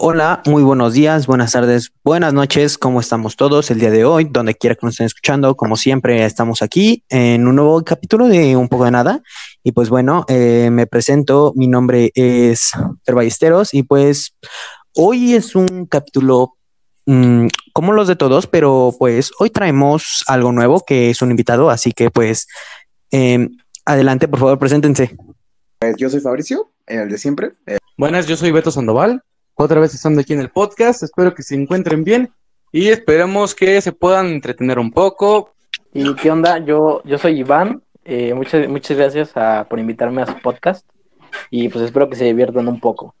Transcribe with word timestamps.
Hola, 0.00 0.42
muy 0.46 0.62
buenos 0.62 0.92
días, 0.92 1.26
buenas 1.26 1.50
tardes, 1.50 1.90
buenas 2.04 2.32
noches, 2.32 2.78
¿cómo 2.78 3.00
estamos 3.00 3.34
todos 3.34 3.68
el 3.72 3.80
día 3.80 3.90
de 3.90 4.04
hoy? 4.04 4.28
Donde 4.30 4.54
quiera 4.54 4.76
que 4.76 4.86
nos 4.86 4.94
estén 4.94 5.06
escuchando, 5.06 5.56
como 5.56 5.76
siempre, 5.76 6.24
estamos 6.24 6.62
aquí 6.62 7.02
en 7.08 7.48
un 7.48 7.56
nuevo 7.56 7.82
capítulo 7.82 8.28
de 8.28 8.56
Un 8.56 8.68
poco 8.68 8.84
de 8.84 8.92
nada. 8.92 9.22
Y 9.64 9.72
pues 9.72 9.88
bueno, 9.88 10.24
eh, 10.28 10.68
me 10.70 10.86
presento, 10.86 11.52
mi 11.56 11.66
nombre 11.66 12.12
es 12.14 12.70
Fer 13.04 13.16
Ballesteros 13.16 13.74
y 13.74 13.82
pues 13.82 14.36
hoy 14.94 15.34
es 15.34 15.56
un 15.56 15.86
capítulo 15.86 16.54
mm, 17.06 17.48
como 17.72 17.92
los 17.92 18.06
de 18.06 18.14
todos, 18.14 18.46
pero 18.46 18.94
pues 18.96 19.32
hoy 19.40 19.50
traemos 19.50 20.22
algo 20.28 20.52
nuevo 20.52 20.84
que 20.86 21.10
es 21.10 21.22
un 21.22 21.30
invitado, 21.30 21.70
así 21.70 21.90
que 21.90 22.12
pues 22.12 22.46
em, 23.10 23.48
adelante, 23.84 24.28
por 24.28 24.38
favor, 24.38 24.60
preséntense. 24.60 25.16
Pues 25.80 25.96
yo 25.96 26.08
soy 26.08 26.20
Fabricio, 26.20 26.70
el 26.86 27.08
de 27.08 27.18
siempre. 27.18 27.54
Eh, 27.66 27.78
Buenas, 27.96 28.28
yo 28.28 28.36
soy 28.36 28.52
Beto 28.52 28.70
Sandoval 28.70 29.24
otra 29.58 29.80
vez 29.80 29.92
estando 29.92 30.20
aquí 30.20 30.32
en 30.32 30.40
el 30.40 30.50
podcast. 30.50 31.02
Espero 31.02 31.34
que 31.34 31.42
se 31.42 31.56
encuentren 31.56 32.04
bien 32.04 32.30
y 32.70 32.88
esperemos 32.88 33.54
que 33.54 33.80
se 33.80 33.92
puedan 33.92 34.26
entretener 34.26 34.78
un 34.78 34.92
poco. 34.92 35.52
¿Y 35.92 36.14
qué 36.14 36.30
onda? 36.30 36.58
Yo, 36.64 37.02
yo 37.04 37.18
soy 37.18 37.40
Iván. 37.40 37.82
Eh, 38.04 38.32
muchas, 38.34 38.68
muchas 38.68 38.96
gracias 38.96 39.36
a, 39.36 39.66
por 39.68 39.78
invitarme 39.78 40.22
a 40.22 40.26
su 40.26 40.40
podcast 40.40 40.86
y 41.50 41.68
pues 41.68 41.84
espero 41.84 42.08
que 42.08 42.16
se 42.16 42.24
diviertan 42.24 42.68
un 42.68 42.80
poco. 42.80 43.14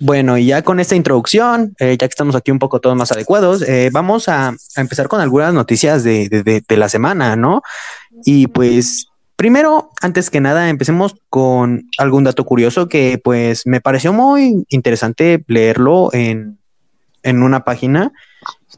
Bueno, 0.00 0.38
y 0.38 0.46
ya 0.46 0.62
con 0.62 0.80
esta 0.80 0.94
introducción, 0.94 1.74
eh, 1.80 1.96
ya 1.98 2.06
que 2.06 2.12
estamos 2.12 2.34
aquí 2.34 2.50
un 2.50 2.58
poco 2.58 2.80
todos 2.80 2.96
más 2.96 3.12
adecuados, 3.12 3.62
eh, 3.62 3.90
vamos 3.92 4.28
a, 4.28 4.48
a, 4.48 4.80
empezar 4.80 5.08
con 5.08 5.20
algunas 5.20 5.52
noticias 5.52 6.02
de, 6.04 6.28
de, 6.28 6.42
de, 6.42 6.62
de 6.66 6.76
la 6.76 6.88
semana, 6.88 7.36
¿no? 7.36 7.62
Y 8.24 8.46
pues 8.46 9.07
Primero, 9.38 9.90
antes 10.00 10.30
que 10.30 10.40
nada, 10.40 10.68
empecemos 10.68 11.14
con 11.30 11.88
algún 11.96 12.24
dato 12.24 12.44
curioso 12.44 12.88
que 12.88 13.20
pues 13.22 13.68
me 13.68 13.80
pareció 13.80 14.12
muy 14.12 14.66
interesante 14.68 15.44
leerlo 15.46 16.12
en, 16.12 16.58
en 17.22 17.44
una 17.44 17.62
página 17.62 18.10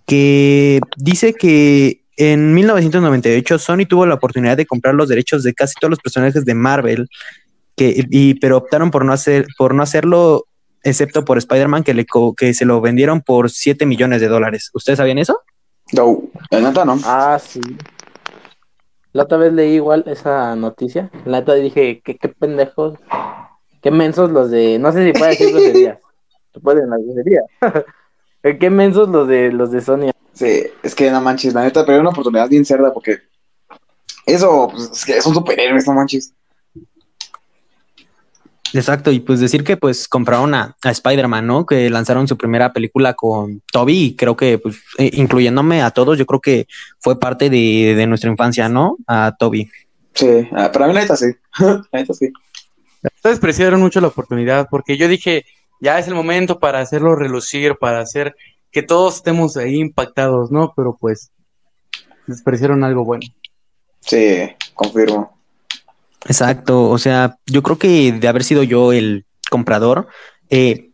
que 0.05 0.80
dice 0.98 1.33
que 1.33 2.02
en 2.19 2.52
1998 2.52 3.58
Sony 3.58 3.86
tuvo 3.89 4.05
la 4.05 4.17
oportunidad 4.17 4.58
de 4.58 4.67
comprar 4.67 4.94
los 4.94 5.08
derechos 5.08 5.42
de 5.44 5.55
casi 5.55 5.72
todos 5.80 5.92
los 5.92 5.98
personajes 5.98 6.44
de 6.44 6.55
Marvel, 6.55 7.08
que, 7.74 8.05
y, 8.11 8.34
pero 8.34 8.58
optaron 8.58 8.91
por 8.91 9.06
no, 9.06 9.14
hacer, 9.14 9.47
por 9.56 9.74
no 9.74 9.83
hacerlo 9.83 10.45
excepto 10.83 11.24
por 11.24 11.39
Spider-Man, 11.39 11.84
que, 11.84 11.95
le, 11.95 12.05
que 12.36 12.52
se 12.52 12.67
lo 12.67 12.83
vendieron 12.83 13.22
por 13.22 13.50
7 13.50 13.86
millones 13.86 14.20
de 14.20 14.28
dólares. 14.28 14.69
¿Ustedes 14.74 14.98
sabían 14.98 15.17
eso? 15.17 15.41
No, 15.92 16.22
la 16.50 16.61
neta 16.61 16.84
no. 16.84 17.00
Ah, 17.02 17.41
sí. 17.42 17.62
La 19.12 19.25
otra 19.25 19.39
vez 19.39 19.53
leí 19.53 19.75
igual 19.75 20.05
esa 20.06 20.55
noticia. 20.56 21.11
La 21.25 21.41
neta 21.41 21.55
dije, 21.55 22.00
qué, 22.05 22.16
qué 22.16 22.28
pendejos, 22.28 22.98
qué 23.83 23.91
mensos 23.91 24.30
los 24.30 24.50
de. 24.50 24.78
No 24.78 24.92
sé 24.92 25.06
si 25.06 25.19
puede 25.19 25.30
decir 25.30 25.50
groserías. 25.50 25.98
Se 26.52 26.61
pueden 26.61 26.91
las 26.91 27.00
groserías. 27.02 27.44
qué 28.61 28.70
mensos 28.70 29.08
los 29.08 29.27
de 29.28 29.52
los 29.52 29.70
de 29.70 29.80
Sony. 29.80 30.11
Sí, 30.33 30.64
es 30.83 30.94
que 30.94 31.11
no 31.11 31.20
manches, 31.20 31.55
la 31.55 31.62
neta, 31.62 31.84
pero 31.84 31.94
era 31.94 32.00
una 32.02 32.11
oportunidad 32.11 32.48
bien 32.48 32.64
cerda 32.64 32.92
porque 32.92 33.19
eso, 34.27 34.69
pues, 34.70 34.91
es 34.92 35.05
que 35.05 35.20
son 35.20 35.34
superhéroes, 35.34 35.86
no 35.86 35.95
manches. 35.95 36.33
Exacto, 38.72 39.10
y 39.10 39.20
pues 39.20 39.40
decir 39.40 39.64
que 39.64 39.76
pues 39.76 40.06
compraron 40.06 40.54
a, 40.54 40.76
a 40.82 40.90
Spider-Man, 40.90 41.46
¿no? 41.46 41.66
Que 41.66 41.90
lanzaron 41.90 42.28
su 42.28 42.36
primera 42.36 42.72
película 42.72 43.14
con 43.14 43.62
Toby 43.72 44.04
y 44.04 44.16
creo 44.16 44.36
que 44.36 44.58
pues 44.58 44.77
eh, 44.98 45.10
incluyéndome 45.14 45.82
a 45.82 45.90
todos, 45.90 46.18
yo 46.18 46.27
creo 46.27 46.40
que 46.40 46.66
fue 47.00 47.18
parte 47.18 47.50
de, 47.50 47.94
de 47.96 48.06
nuestra 48.06 48.30
infancia, 48.30 48.68
¿no? 48.68 48.96
A 49.06 49.34
Toby. 49.38 49.68
Sí, 50.14 50.27
uh, 50.27 50.72
para 50.72 50.86
mí 50.86 50.94
la 50.94 51.00
neta 51.00 51.16
sí, 51.16 51.27
la 51.60 51.82
neta 51.92 52.14
sí. 52.14 52.32
Despreciaron 53.24 53.80
mucho 53.80 54.00
la 54.00 54.08
oportunidad 54.08 54.68
porque 54.70 54.96
yo 54.96 55.08
dije, 55.08 55.44
ya 55.80 55.98
es 55.98 56.06
el 56.06 56.14
momento 56.14 56.60
para 56.60 56.80
hacerlo 56.80 57.16
relucir, 57.16 57.77
para 57.77 58.00
hacer 58.00 58.36
que 58.70 58.82
todos 58.82 59.16
estemos 59.16 59.56
ahí 59.56 59.77
impactados, 59.77 60.50
¿no? 60.50 60.72
Pero 60.77 60.96
pues 61.00 61.32
despreciaron 62.27 62.84
algo 62.84 63.05
bueno. 63.05 63.27
Sí, 64.00 64.50
confirmo. 64.74 65.39
Exacto, 66.27 66.89
o 66.91 66.98
sea, 66.98 67.39
yo 67.47 67.63
creo 67.63 67.79
que 67.79 68.13
de 68.13 68.29
haber 68.29 68.45
sido 68.45 68.63
yo 68.63 68.92
el 68.92 69.25
comprador, 69.51 70.08
eh, 70.51 70.91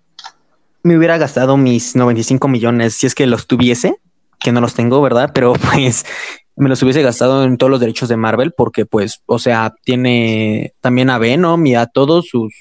me 0.83 0.97
hubiera 0.97 1.19
gastado 1.19 1.57
mis 1.57 1.97
95 1.97 2.47
millones 2.47 2.95
si 2.95 3.07
es 3.07 3.15
que 3.15 3.27
los 3.27 3.49
tuviese, 3.49 3.97
que 4.39 4.53
no 4.53 4.61
los 4.61 4.75
tengo, 4.75 5.03
¿verdad? 5.03 5.33
Pero 5.35 5.53
pues 5.73 6.07
me 6.55 6.69
los 6.69 6.83
hubiese 6.83 7.03
gastado 7.03 7.45
en 7.45 7.59
todos 7.59 7.71
los 7.71 7.81
derechos 7.81 8.09
de 8.09 8.17
Marvel 8.17 8.53
porque 8.57 8.87
pues, 8.87 9.21
o 9.27 9.39
sea, 9.39 9.75
tiene 9.83 10.75
también 10.81 11.11
a 11.11 11.19
Venom 11.19 11.65
y 11.67 11.75
a 11.75 11.87
todos 11.87 12.29
sus... 12.29 12.55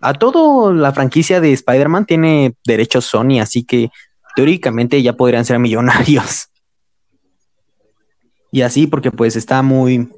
A 0.00 0.12
toda 0.12 0.72
la 0.74 0.92
franquicia 0.92 1.40
de 1.40 1.52
Spider-Man 1.52 2.04
tiene 2.04 2.56
derechos 2.66 3.06
Sony, 3.06 3.40
así 3.40 3.64
que 3.64 3.88
teóricamente 4.36 5.02
ya 5.02 5.14
podrían 5.14 5.44
ser 5.44 5.58
millonarios. 5.58 6.48
Y 8.50 8.62
así 8.62 8.86
porque 8.86 9.10
pues 9.10 9.34
está 9.34 9.62
muy, 9.62 10.08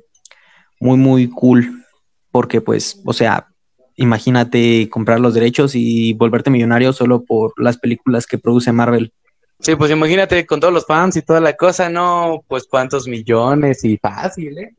muy, 0.81 0.97
muy 0.97 1.29
cool. 1.29 1.85
Porque, 2.31 2.61
pues, 2.61 3.01
o 3.05 3.13
sea, 3.13 3.49
imagínate 3.97 4.89
comprar 4.91 5.21
los 5.21 5.35
derechos 5.35 5.75
y 5.75 6.13
volverte 6.13 6.51
millonario 6.51 6.93
solo 6.93 7.25
por 7.25 7.53
las 7.57 7.79
películas 7.79 8.27
que 8.27 8.39
produce 8.39 8.73
Marvel. 8.73 9.13
Sí, 9.61 9.75
pues 9.75 9.91
imagínate 9.91 10.45
con 10.45 10.61
todos 10.61 10.73
los 10.73 10.85
fans 10.85 11.17
y 11.17 11.23
toda 11.23 11.41
la 11.41 11.57
cosa, 11.57 11.89
no, 11.89 12.45
pues 12.47 12.67
cuántos 12.69 13.09
millones 13.09 13.85
y 13.85 13.97
fácil, 13.97 14.59
¿eh? 14.59 14.75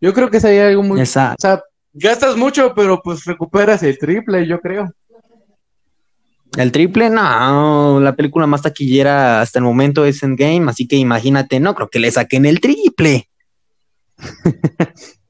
Yo 0.00 0.12
creo 0.12 0.30
que 0.30 0.40
sería 0.40 0.66
algo 0.66 0.82
muy... 0.82 1.00
Exacto. 1.00 1.36
O 1.38 1.40
sea, 1.40 1.62
gastas 1.94 2.36
mucho, 2.36 2.74
pero 2.74 3.00
pues 3.02 3.24
recuperas 3.24 3.82
el 3.82 3.96
triple, 3.98 4.46
yo 4.46 4.60
creo. 4.60 4.92
El 6.56 6.70
triple, 6.70 7.08
no, 7.08 8.00
la 8.00 8.14
película 8.14 8.46
más 8.46 8.60
taquillera 8.60 9.40
hasta 9.40 9.58
el 9.58 9.64
momento 9.64 10.04
es 10.04 10.22
Endgame, 10.22 10.66
así 10.68 10.86
que 10.86 10.96
imagínate, 10.96 11.60
no 11.60 11.74
creo 11.74 11.88
que 11.88 11.98
le 11.98 12.10
saquen 12.10 12.44
el 12.44 12.60
triple. 12.60 13.30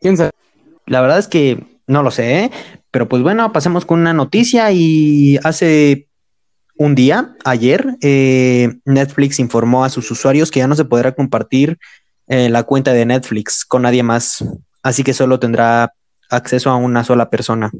La 0.00 1.00
verdad 1.00 1.18
es 1.18 1.28
que 1.28 1.64
no 1.86 2.02
lo 2.02 2.10
sé, 2.10 2.44
¿eh? 2.44 2.50
pero 2.90 3.08
pues 3.08 3.22
bueno, 3.22 3.52
pasemos 3.52 3.84
con 3.84 4.00
una 4.00 4.12
noticia 4.12 4.70
y 4.72 5.38
hace 5.44 6.08
un 6.76 6.94
día, 6.94 7.34
ayer, 7.44 7.96
eh, 8.02 8.74
Netflix 8.84 9.38
informó 9.38 9.84
a 9.84 9.88
sus 9.88 10.10
usuarios 10.10 10.50
que 10.50 10.60
ya 10.60 10.68
no 10.68 10.74
se 10.74 10.84
podrá 10.84 11.12
compartir 11.12 11.78
eh, 12.28 12.48
la 12.48 12.64
cuenta 12.64 12.92
de 12.92 13.06
Netflix 13.06 13.64
con 13.64 13.82
nadie 13.82 14.02
más, 14.02 14.44
así 14.82 15.02
que 15.02 15.14
solo 15.14 15.38
tendrá 15.38 15.92
acceso 16.28 16.70
a 16.70 16.76
una 16.76 17.04
sola 17.04 17.30
persona. 17.30 17.70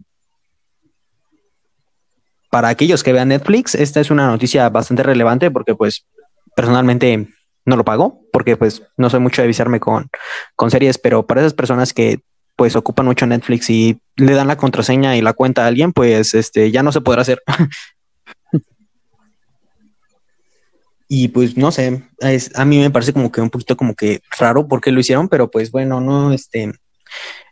Para 2.51 2.69
aquellos 2.69 3.03
que 3.03 3.13
vean 3.13 3.29
Netflix, 3.29 3.75
esta 3.75 4.01
es 4.01 4.11
una 4.11 4.29
noticia 4.29 4.69
bastante 4.71 5.03
relevante 5.03 5.51
porque 5.51 5.75
pues 5.75 6.07
personalmente 6.55 7.29
no 7.67 7.77
lo 7.77 7.85
pago 7.85 8.23
porque 8.33 8.57
pues 8.57 8.83
no 8.97 9.11
soy 9.11 9.21
mucho 9.21 9.43
de 9.43 9.47
avisarme 9.47 9.81
con, 9.81 10.09
con 10.55 10.71
series, 10.71 10.97
pero 10.97 11.27
para 11.27 11.43
esas 11.43 11.53
personas 11.53 11.93
que 11.93 12.21
pues 12.57 12.75
ocupan 12.75 13.05
mucho 13.05 13.27
Netflix 13.27 13.69
y 13.69 14.01
le 14.17 14.33
dan 14.33 14.47
la 14.47 14.57
contraseña 14.57 15.17
y 15.17 15.21
la 15.21 15.35
cuenta 15.35 15.65
a 15.65 15.67
alguien, 15.67 15.93
pues 15.93 16.33
este 16.33 16.71
ya 16.71 16.83
no 16.83 16.91
se 16.91 17.03
podrá 17.03 17.21
hacer. 17.23 17.43
y 21.09 21.29
pues 21.29 21.57
no 21.57 21.71
sé, 21.71 22.03
a 22.55 22.65
mí 22.65 22.79
me 22.79 22.91
parece 22.91 23.13
como 23.13 23.31
que 23.31 23.43
un 23.43 23.51
poquito 23.51 23.77
como 23.77 23.95
que 23.95 24.23
raro 24.39 24.67
por 24.67 24.81
qué 24.81 24.91
lo 24.91 25.01
hicieron, 25.01 25.29
pero 25.29 25.51
pues 25.51 25.71
bueno, 25.71 26.01
no, 26.01 26.33
este, 26.33 26.73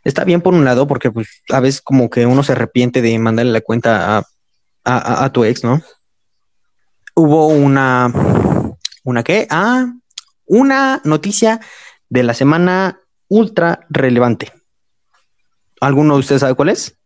está 0.03 0.23
bien 0.23 0.41
por 0.41 0.55
un 0.55 0.65
lado 0.65 0.87
porque 0.87 1.11
pues 1.11 1.27
a 1.49 1.59
veces 1.59 1.81
como 1.81 2.09
que 2.09 2.25
uno 2.25 2.41
se 2.41 2.53
arrepiente 2.53 3.03
de 3.03 3.19
mandarle 3.19 3.51
la 3.51 3.61
cuenta 3.61 4.17
a, 4.17 4.23
a, 4.83 5.25
a 5.25 5.31
tu 5.31 5.43
ex, 5.43 5.63
¿no? 5.63 5.81
Hubo 7.13 7.47
una, 7.47 8.11
una 9.03 9.23
qué? 9.23 9.47
Ah, 9.49 9.93
una 10.45 11.01
noticia 11.03 11.59
de 12.09 12.23
la 12.23 12.33
semana 12.33 12.99
ultra 13.27 13.85
relevante. 13.89 14.51
¿Alguno 15.81 16.13
de 16.13 16.19
ustedes 16.19 16.41
sabe 16.41 16.55
cuál 16.55 16.69
es? 16.69 16.97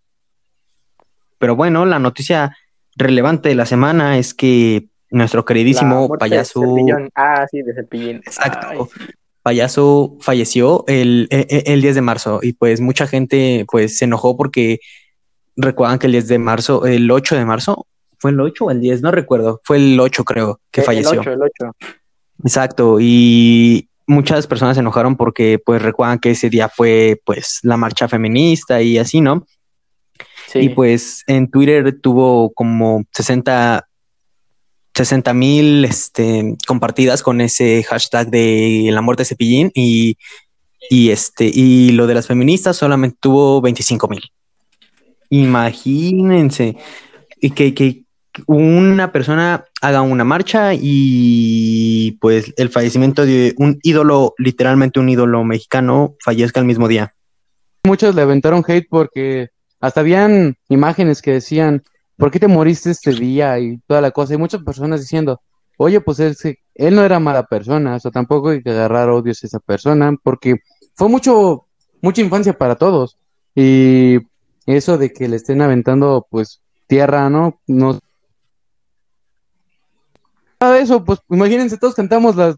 Pero 1.38 1.56
bueno, 1.56 1.86
la 1.86 2.00
noticia 2.00 2.56
relevante 2.96 3.50
de 3.50 3.56
la 3.56 3.66
semana 3.66 4.18
es 4.18 4.34
que 4.34 4.90
nuestro 5.10 5.46
queridísimo 5.46 6.10
payaso. 6.18 6.62
De 6.62 7.10
ah, 7.16 7.46
sí, 7.50 7.62
de 7.62 7.74
Cepillín. 7.74 8.18
Exacto. 8.18 8.68
Ay. 8.70 9.08
Payaso 9.42 10.18
falleció 10.20 10.84
el, 10.88 11.28
el, 11.32 11.48
el, 11.50 11.82
10 11.82 11.96
de 11.96 12.02
marzo 12.02 12.40
y 12.44 12.54
pues 12.54 12.82
mucha 12.82 13.08
gente 13.08 13.66
pues 13.72 13.98
se 13.98 14.06
enojó 14.06 14.36
porque 14.36 14.80
recuerdan 15.56 15.98
que 15.98 16.08
el 16.08 16.12
10 16.12 16.28
de 16.28 16.40
marzo, 16.40 16.86
el 16.86 17.10
8 17.10 17.36
de 17.38 17.46
marzo, 17.46 17.88
¿fue 18.18 18.32
el 18.32 18.40
8 18.40 18.66
o 18.66 18.72
el 18.72 18.82
10? 18.82 19.02
No 19.02 19.12
recuerdo, 19.12 19.62
fue 19.64 19.78
el 19.78 20.00
8 20.00 20.24
creo 20.26 20.60
que 20.72 20.82
el, 20.82 20.86
falleció. 20.86 21.14
El 21.14 21.20
8, 21.20 21.32
el 21.32 21.42
8. 21.42 21.76
Exacto, 22.44 22.98
y 23.00 23.90
muchas 24.08 24.48
personas 24.48 24.76
se 24.76 24.82
enojaron 24.82 25.16
porque 25.16 25.60
pues 25.64 25.82
recuerdan 25.82 26.20
que 26.20 26.32
ese 26.32 26.50
día 26.50 26.70
fue 26.70 27.22
pues 27.26 27.60
la 27.64 27.78
marcha 27.78 28.08
feminista 28.08 28.82
y 28.82 28.98
así, 28.98 29.22
¿no? 29.22 29.46
Sí. 30.48 30.60
Y 30.60 30.70
pues 30.70 31.24
en 31.28 31.50
Twitter 31.50 32.00
tuvo 32.02 32.52
como 32.54 33.04
60 33.12 33.86
60 34.96 35.34
mil 35.34 35.86
este, 35.86 36.58
compartidas 36.68 37.24
con 37.24 37.40
ese 37.40 37.84
hashtag 37.84 38.30
de 38.30 38.90
la 38.92 39.02
muerte 39.02 39.22
de 39.22 39.28
Cepillín 39.28 39.72
y, 39.74 40.18
y, 40.90 41.12
este, 41.12 41.50
y 41.54 41.92
lo 41.92 42.06
de 42.06 42.16
las 42.16 42.28
feministas 42.28 42.76
solamente 42.76 43.18
tuvo 43.20 43.62
25 43.62 44.08
mil. 44.10 44.22
Imagínense. 45.30 46.76
y 47.40 47.52
que, 47.52 47.74
que 47.74 48.04
una 48.48 49.12
persona 49.12 49.66
haga 49.82 50.02
una 50.02 50.24
marcha 50.24 50.72
y 50.74 52.18
pues 52.22 52.54
el 52.58 52.70
fallecimiento 52.70 53.26
de 53.26 53.54
un 53.58 53.80
ídolo, 53.84 54.34
literalmente 54.38 55.00
un 55.00 55.10
ídolo 55.10 55.44
mexicano, 55.44 56.16
fallezca 56.24 56.60
el 56.60 56.66
mismo 56.66 56.88
día. 56.88 57.14
Muchos 57.84 58.16
le 58.16 58.22
aventaron 58.22 58.64
hate 58.68 58.88
porque 58.90 59.50
hasta 59.80 60.02
habían 60.02 60.56
imágenes 60.68 61.22
que 61.22 61.32
decían, 61.32 61.84
¿por 62.18 62.32
qué 62.32 62.40
te 62.40 62.48
moriste 62.48 62.92
este 62.92 63.14
día? 63.14 63.58
Y 63.60 63.80
toda 63.88 64.02
la 64.02 64.12
cosa. 64.12 64.34
Y 64.34 64.38
muchas 64.38 64.62
personas 64.64 65.02
diciendo, 65.02 65.42
oye, 65.78 66.02
pues 66.02 66.20
él, 66.20 66.36
él 66.76 66.96
no 66.96 67.04
era 67.04 67.20
mala 67.20 67.44
persona, 67.46 67.96
o 67.96 68.00
sea, 68.00 68.12
tampoco 68.12 68.50
hay 68.50 68.62
que 68.62 68.72
agarrar 68.72 69.10
odios 69.10 69.44
a 69.44 69.48
esa 69.48 69.60
persona, 69.60 70.14
porque 70.22 70.58
fue 70.96 71.08
mucho, 71.08 71.68
mucha 72.02 72.22
infancia 72.22 72.54
para 72.54 72.76
todos. 72.76 73.18
Y 73.56 74.18
eso 74.66 74.98
de 74.98 75.12
que 75.12 75.30
le 75.30 75.38
estén 75.38 75.62
aventando, 75.62 76.28
pues, 76.30 76.62
tierra, 76.88 77.30
¿no? 77.30 77.60
No. 77.68 78.00
De 80.60 80.82
eso, 80.82 81.04
pues, 81.06 81.20
imagínense, 81.30 81.78
todos 81.78 81.96
cantamos 81.96 82.36
las, 82.36 82.56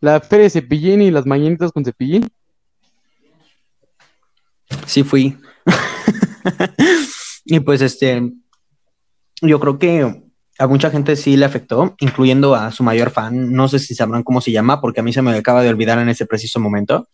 la 0.00 0.20
feria 0.20 0.44
de 0.44 0.50
Cepillín 0.50 1.00
y 1.00 1.10
las 1.10 1.24
mañanitas 1.24 1.72
con 1.72 1.84
Cepillín. 1.84 2.28
Sí 4.86 5.02
fui. 5.02 5.38
y 7.46 7.60
pues 7.60 7.80
este, 7.80 8.32
yo 9.40 9.60
creo 9.60 9.78
que 9.78 10.22
a 10.58 10.66
mucha 10.66 10.90
gente 10.90 11.16
sí 11.16 11.36
le 11.36 11.46
afectó, 11.46 11.94
incluyendo 12.00 12.54
a 12.54 12.70
su 12.72 12.82
mayor 12.82 13.10
fan. 13.10 13.52
No 13.52 13.68
sé 13.68 13.78
si 13.78 13.94
sabrán 13.94 14.24
cómo 14.24 14.40
se 14.40 14.52
llama, 14.52 14.80
porque 14.80 15.00
a 15.00 15.02
mí 15.02 15.12
se 15.12 15.22
me 15.22 15.34
acaba 15.34 15.62
de 15.62 15.70
olvidar 15.70 15.98
en 15.98 16.08
ese 16.08 16.26
preciso 16.26 16.60
momento. 16.60 17.08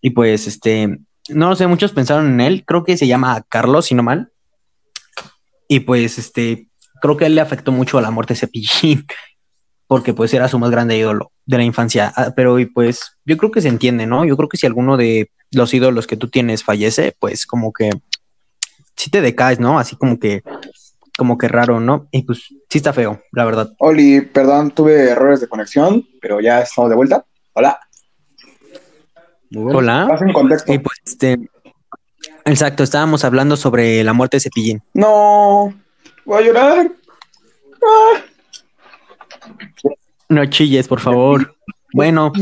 Y 0.00 0.10
pues 0.10 0.46
este, 0.46 0.98
no 1.28 1.48
lo 1.48 1.56
sé, 1.56 1.66
muchos 1.66 1.92
pensaron 1.92 2.32
en 2.32 2.40
él. 2.40 2.64
Creo 2.66 2.84
que 2.84 2.96
se 2.96 3.06
llama 3.06 3.44
Carlos, 3.48 3.86
si 3.86 3.94
no 3.94 4.02
mal. 4.02 4.30
Y 5.68 5.80
pues 5.80 6.18
este, 6.18 6.68
creo 7.00 7.16
que 7.16 7.24
a 7.24 7.26
él 7.28 7.34
le 7.34 7.40
afectó 7.40 7.72
mucho 7.72 8.00
la 8.00 8.10
muerte 8.10 8.34
de 8.34 8.40
Cepillín, 8.40 9.06
porque 9.88 10.12
pues 10.14 10.32
era 10.34 10.48
su 10.48 10.58
más 10.58 10.70
grande 10.70 10.96
ídolo 10.96 11.32
de 11.46 11.56
la 11.56 11.64
infancia. 11.64 12.12
Ah, 12.14 12.32
Pero 12.36 12.60
y 12.60 12.66
pues 12.66 13.16
yo 13.24 13.36
creo 13.36 13.50
que 13.50 13.62
se 13.62 13.68
entiende, 13.68 14.06
¿no? 14.06 14.24
Yo 14.24 14.36
creo 14.36 14.48
que 14.48 14.58
si 14.58 14.66
alguno 14.66 14.96
de 14.96 15.32
los 15.50 15.72
ídolos 15.74 16.06
que 16.06 16.18
tú 16.18 16.28
tienes 16.28 16.62
fallece, 16.62 17.16
pues 17.18 17.46
como 17.46 17.72
que 17.72 17.90
sí 18.94 19.10
te 19.10 19.22
decaes, 19.22 19.58
¿no? 19.58 19.78
Así 19.78 19.96
como 19.96 20.18
que, 20.18 20.42
como 21.16 21.38
que 21.38 21.48
raro, 21.48 21.80
¿no? 21.80 22.06
Y 22.12 22.22
pues 22.22 22.40
sí 22.68 22.78
está 22.78 22.92
feo, 22.92 23.22
la 23.32 23.46
verdad. 23.46 23.72
Oli, 23.78 24.20
perdón, 24.20 24.72
tuve 24.72 25.08
errores 25.08 25.40
de 25.40 25.48
conexión, 25.48 26.06
pero 26.20 26.40
ya 26.40 26.60
estamos 26.60 26.90
de 26.90 26.96
vuelta. 26.96 27.24
Hola. 27.54 27.80
Hola. 29.56 30.06
Haz 30.12 30.20
un 30.20 30.34
contexto. 30.34 30.70
Y 30.70 30.78
pues 30.80 30.98
este, 31.06 31.38
exacto, 32.44 32.82
estábamos 32.82 33.24
hablando 33.24 33.56
sobre 33.56 34.04
la 34.04 34.12
muerte 34.12 34.36
de 34.36 34.42
Cepillín. 34.42 34.82
No, 34.92 35.74
voy 36.26 36.42
a 36.42 36.46
llorar. 36.46 36.92
Ah. 37.82 38.27
No 40.28 40.44
chilles, 40.46 40.88
por 40.88 41.00
favor. 41.00 41.54
Bueno, 41.92 42.32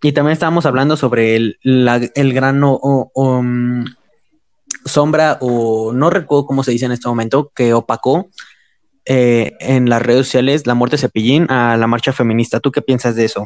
y 0.00 0.12
también 0.12 0.32
estábamos 0.32 0.66
hablando 0.66 0.96
sobre 0.96 1.36
el, 1.36 1.58
el 1.62 2.32
gran 2.32 2.60
o- 2.64 3.10
mm, 3.42 3.84
sombra 4.84 5.38
o 5.40 5.92
no 5.92 6.10
recuerdo 6.10 6.46
cómo 6.46 6.62
se 6.64 6.70
dice 6.72 6.86
en 6.86 6.92
este 6.92 7.08
momento, 7.08 7.50
que 7.54 7.74
opacó 7.74 8.28
eh, 9.04 9.52
en 9.60 9.88
las 9.88 10.00
redes 10.02 10.26
sociales 10.26 10.66
la 10.66 10.74
muerte 10.74 10.96
Cepillín 10.98 11.50
a 11.50 11.76
la 11.76 11.86
marcha 11.86 12.12
feminista. 12.12 12.60
¿Tú 12.60 12.70
qué 12.70 12.82
piensas 12.82 13.16
de 13.16 13.24
eso? 13.24 13.44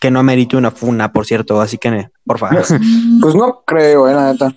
Que 0.00 0.10
no 0.10 0.20
amerite 0.20 0.56
una 0.56 0.70
funa, 0.70 1.12
por 1.12 1.26
cierto, 1.26 1.60
así 1.60 1.78
que 1.78 2.08
por 2.24 2.38
favor. 2.38 2.64
Pues 3.20 3.34
no 3.34 3.62
creo, 3.66 4.08
eh, 4.08 4.14
la 4.14 4.32
neta. 4.32 4.54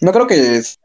No 0.00 0.12
creo 0.12 0.26
que 0.26 0.56
es. 0.56 0.78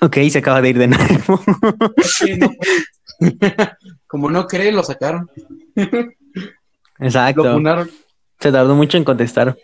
Ok, 0.00 0.16
se 0.30 0.38
acaba 0.38 0.60
de 0.62 0.70
ir 0.70 0.78
de 0.78 0.88
nuevo. 0.88 1.40
Como 4.06 4.30
no 4.30 4.46
cree, 4.46 4.72
lo 4.72 4.82
sacaron. 4.82 5.28
Lo 5.74 7.06
Exacto. 7.06 7.52
funaron. 7.52 7.90
Se 8.38 8.52
tardó 8.52 8.74
mucho 8.74 8.96
en 8.96 9.04
contestar. 9.04 9.56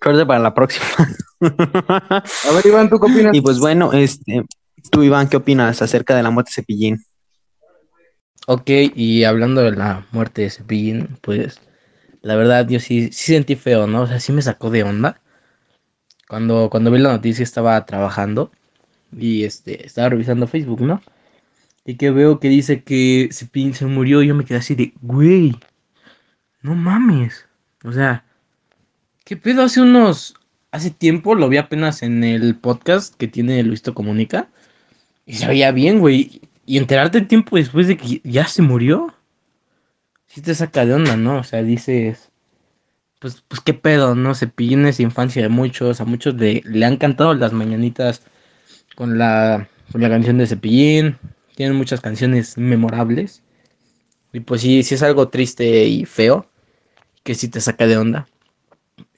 Suerte 0.00 0.26
para 0.26 0.40
la 0.40 0.54
próxima. 0.54 0.86
A 1.40 2.52
ver, 2.54 2.66
Iván, 2.66 2.90
¿tú 2.90 2.98
qué 2.98 3.06
opinas? 3.10 3.34
y 3.34 3.40
pues 3.40 3.58
bueno, 3.58 3.92
este, 3.92 4.44
tú 4.90 5.02
Iván, 5.02 5.28
¿qué 5.28 5.36
opinas 5.36 5.80
acerca 5.80 6.14
de 6.14 6.22
la 6.22 6.30
muerte 6.30 6.50
de 6.50 6.54
Cepillín? 6.54 7.04
Ok, 8.46 8.68
y 8.94 9.24
hablando 9.24 9.62
de 9.62 9.72
la 9.72 10.06
muerte 10.10 10.42
de 10.42 10.50
Cepillín, 10.50 11.16
pues 11.20 11.60
la 12.20 12.36
verdad 12.36 12.68
yo 12.68 12.80
sí, 12.80 13.10
sí 13.12 13.32
sentí 13.32 13.54
feo, 13.56 13.86
¿no? 13.86 14.02
O 14.02 14.06
sea, 14.06 14.20
sí 14.20 14.32
me 14.32 14.42
sacó 14.42 14.70
de 14.70 14.82
onda. 14.82 15.20
Cuando, 16.28 16.68
cuando 16.70 16.90
vi 16.90 16.98
la 16.98 17.12
noticia 17.12 17.42
estaba 17.42 17.84
trabajando 17.84 18.50
y 19.16 19.44
este, 19.44 19.86
estaba 19.86 20.10
revisando 20.10 20.46
Facebook, 20.46 20.80
¿no? 20.80 21.02
Y 21.84 21.96
que 21.96 22.10
veo 22.10 22.40
que 22.40 22.48
dice 22.48 22.82
que 22.82 23.28
Cepillín 23.32 23.74
se 23.74 23.86
murió 23.86 24.22
y 24.22 24.28
yo 24.28 24.34
me 24.34 24.44
quedé 24.44 24.58
así 24.58 24.74
de, 24.74 24.92
güey, 25.02 25.56
no 26.62 26.74
mames. 26.74 27.46
O 27.84 27.92
sea, 27.92 28.24
¿qué 29.24 29.36
pedo? 29.36 29.62
Hace 29.62 29.80
unos, 29.80 30.34
hace 30.70 30.90
tiempo 30.90 31.34
lo 31.34 31.48
vi 31.48 31.56
apenas 31.56 32.02
en 32.02 32.22
el 32.24 32.56
podcast 32.56 33.14
que 33.16 33.28
tiene 33.28 33.62
Luisito 33.62 33.94
Comunica 33.94 34.48
y 35.26 35.34
se 35.34 35.46
veía 35.46 35.72
bien, 35.72 35.98
güey. 35.98 36.40
Y 36.64 36.78
enterarte 36.78 37.20
tiempo 37.22 37.56
después 37.56 37.88
de 37.88 37.96
que 37.96 38.20
ya 38.24 38.46
se 38.46 38.62
murió, 38.62 39.12
sí 40.26 40.40
te 40.40 40.54
saca 40.54 40.86
de 40.86 40.94
onda, 40.94 41.16
¿no? 41.16 41.38
O 41.38 41.44
sea, 41.44 41.62
dices, 41.64 42.30
pues, 43.18 43.42
pues 43.48 43.60
qué 43.60 43.74
pedo, 43.74 44.14
¿no? 44.14 44.34
Cepillín 44.36 44.86
es 44.86 45.00
infancia 45.00 45.42
de 45.42 45.48
muchos, 45.48 46.00
a 46.00 46.04
muchos 46.04 46.34
le, 46.36 46.62
le 46.64 46.86
han 46.86 46.96
cantado 46.96 47.34
las 47.34 47.52
mañanitas 47.52 48.22
con 48.94 49.18
la, 49.18 49.68
con 49.90 50.00
la 50.00 50.08
canción 50.08 50.38
de 50.38 50.46
Cepillín, 50.46 51.18
tienen 51.54 51.76
muchas 51.76 52.00
canciones 52.00 52.56
memorables. 52.58 53.42
Y 54.32 54.40
pues 54.40 54.62
sí, 54.62 54.82
sí 54.82 54.94
es 54.94 55.02
algo 55.02 55.28
triste 55.28 55.84
y 55.84 56.04
feo, 56.04 56.48
que 57.22 57.34
sí 57.34 57.48
te 57.48 57.60
saca 57.60 57.86
de 57.86 57.98
onda. 57.98 58.26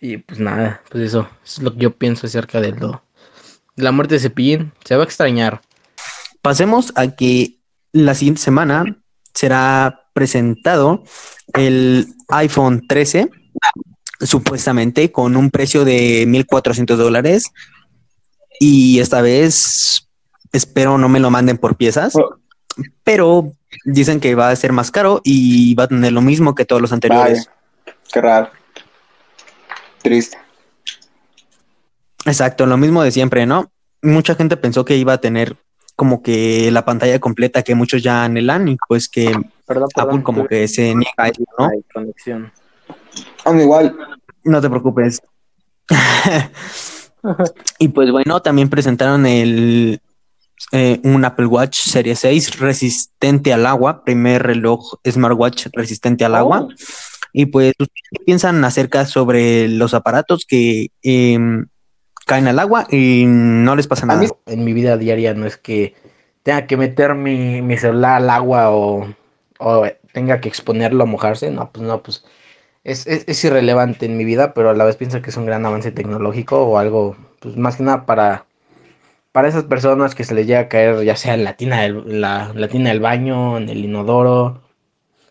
Y 0.00 0.18
pues 0.18 0.40
nada, 0.40 0.82
pues 0.90 1.04
eso, 1.04 1.28
es 1.44 1.60
lo 1.60 1.72
que 1.72 1.80
yo 1.80 1.96
pienso 1.96 2.26
acerca 2.26 2.60
de 2.60 2.72
lo, 2.72 3.04
la 3.76 3.92
muerte 3.92 4.14
de 4.14 4.20
Cepillín. 4.20 4.72
Se 4.84 4.96
va 4.96 5.02
a 5.02 5.06
extrañar. 5.06 5.62
Pasemos 6.42 6.92
a 6.96 7.08
que 7.14 7.58
la 7.92 8.14
siguiente 8.14 8.42
semana 8.42 8.84
será 9.32 10.08
presentado 10.12 11.04
el 11.54 12.06
iPhone 12.28 12.86
13, 12.86 13.30
supuestamente 14.20 15.10
con 15.12 15.36
un 15.36 15.50
precio 15.50 15.84
de 15.84 16.26
1.400 16.26 16.96
dólares. 16.96 17.52
Y 18.60 19.00
esta 19.00 19.20
vez 19.22 20.08
espero 20.52 20.98
no 20.98 21.08
me 21.08 21.20
lo 21.20 21.30
manden 21.30 21.58
por 21.58 21.76
piezas, 21.76 22.14
Oh. 22.16 22.36
pero 23.02 23.52
dicen 23.84 24.20
que 24.20 24.34
va 24.34 24.50
a 24.50 24.56
ser 24.56 24.72
más 24.72 24.90
caro 24.90 25.20
y 25.24 25.74
va 25.74 25.84
a 25.84 25.88
tener 25.88 26.12
lo 26.12 26.20
mismo 26.22 26.54
que 26.54 26.64
todos 26.64 26.80
los 26.82 26.92
anteriores. 26.92 27.46
Vaya, 27.86 27.98
qué 28.12 28.20
raro. 28.20 28.50
Triste. 30.02 30.38
Exacto, 32.26 32.66
lo 32.66 32.76
mismo 32.76 33.02
de 33.02 33.10
siempre, 33.10 33.46
¿no? 33.46 33.70
Mucha 34.02 34.34
gente 34.34 34.56
pensó 34.56 34.84
que 34.84 34.96
iba 34.96 35.14
a 35.14 35.18
tener 35.20 35.56
como 35.96 36.22
que 36.22 36.70
la 36.72 36.84
pantalla 36.84 37.18
completa 37.20 37.62
que 37.62 37.74
muchos 37.74 38.02
ya 38.02 38.24
anhelan 38.24 38.68
y 38.68 38.76
pues 38.88 39.08
que 39.08 39.32
Perdón, 39.66 39.88
Apple 39.96 40.22
como 40.22 40.46
que 40.46 40.66
se 40.68 40.94
niega 40.94 41.12
a 41.16 41.28
eso, 41.28 41.42
¿no? 41.58 41.66
Hay 41.68 41.82
conexión. 41.92 42.52
Igual. 43.46 43.96
No 44.42 44.60
te 44.60 44.68
preocupes. 44.68 45.22
y 47.78 47.88
pues 47.88 48.10
bueno, 48.10 48.40
también 48.42 48.68
presentaron 48.68 49.26
el 49.26 50.00
eh, 50.72 51.00
un 51.04 51.24
Apple 51.24 51.46
Watch 51.46 51.78
Serie 51.84 52.14
6 52.16 52.58
resistente 52.58 53.52
al 53.52 53.66
agua, 53.66 54.04
primer 54.04 54.42
reloj 54.42 54.94
smartwatch 55.08 55.66
resistente 55.72 56.24
al 56.24 56.34
agua. 56.34 56.68
Y 57.32 57.46
pues, 57.46 57.72
¿ustedes 57.78 58.02
¿qué 58.12 58.24
piensan 58.24 58.64
acerca 58.64 59.04
sobre 59.06 59.68
los 59.68 59.92
aparatos 59.94 60.44
que 60.48 60.88
em, 61.02 61.66
caen 62.26 62.46
al 62.46 62.60
agua 62.60 62.86
y 62.90 63.24
no 63.26 63.74
les 63.74 63.88
pasa 63.88 64.06
nada? 64.06 64.20
mí- 64.20 64.28
En 64.46 64.64
mi 64.64 64.72
vida 64.72 64.96
diaria 64.96 65.34
no 65.34 65.44
es 65.46 65.56
que 65.56 65.94
tenga 66.44 66.66
que 66.66 66.76
meter 66.76 67.14
mi, 67.16 67.60
mi 67.60 67.76
celular 67.76 68.16
al 68.22 68.30
agua 68.30 68.70
o, 68.70 69.12
o 69.58 69.86
tenga 70.12 70.40
que 70.40 70.48
exponerlo 70.48 71.02
a 71.02 71.06
mojarse. 71.06 71.50
No, 71.50 71.70
pues 71.72 71.84
no, 71.86 72.02
pues 72.02 72.24
es, 72.84 73.06
es, 73.06 73.24
es 73.26 73.44
irrelevante 73.44 74.06
en 74.06 74.16
mi 74.16 74.24
vida, 74.24 74.54
pero 74.54 74.70
a 74.70 74.74
la 74.74 74.84
vez 74.84 74.96
pienso 74.96 75.22
que 75.22 75.30
es 75.30 75.36
un 75.36 75.46
gran 75.46 75.64
avance 75.66 75.90
tecnológico 75.90 76.64
o 76.64 76.78
algo, 76.78 77.16
pues 77.40 77.56
más 77.56 77.76
que 77.76 77.82
nada 77.82 78.06
para, 78.06 78.46
para 79.32 79.48
esas 79.48 79.64
personas 79.64 80.14
que 80.14 80.24
se 80.24 80.34
les 80.34 80.46
llega 80.46 80.60
a 80.60 80.68
caer, 80.68 81.02
ya 81.04 81.16
sea 81.16 81.34
en 81.34 81.44
la 81.44 81.56
tina 81.56 81.82
del, 81.82 82.20
la, 82.20 82.52
tina 82.70 82.90
del 82.90 83.00
baño, 83.00 83.56
en 83.58 83.68
el 83.68 83.84
inodoro, 83.84 84.62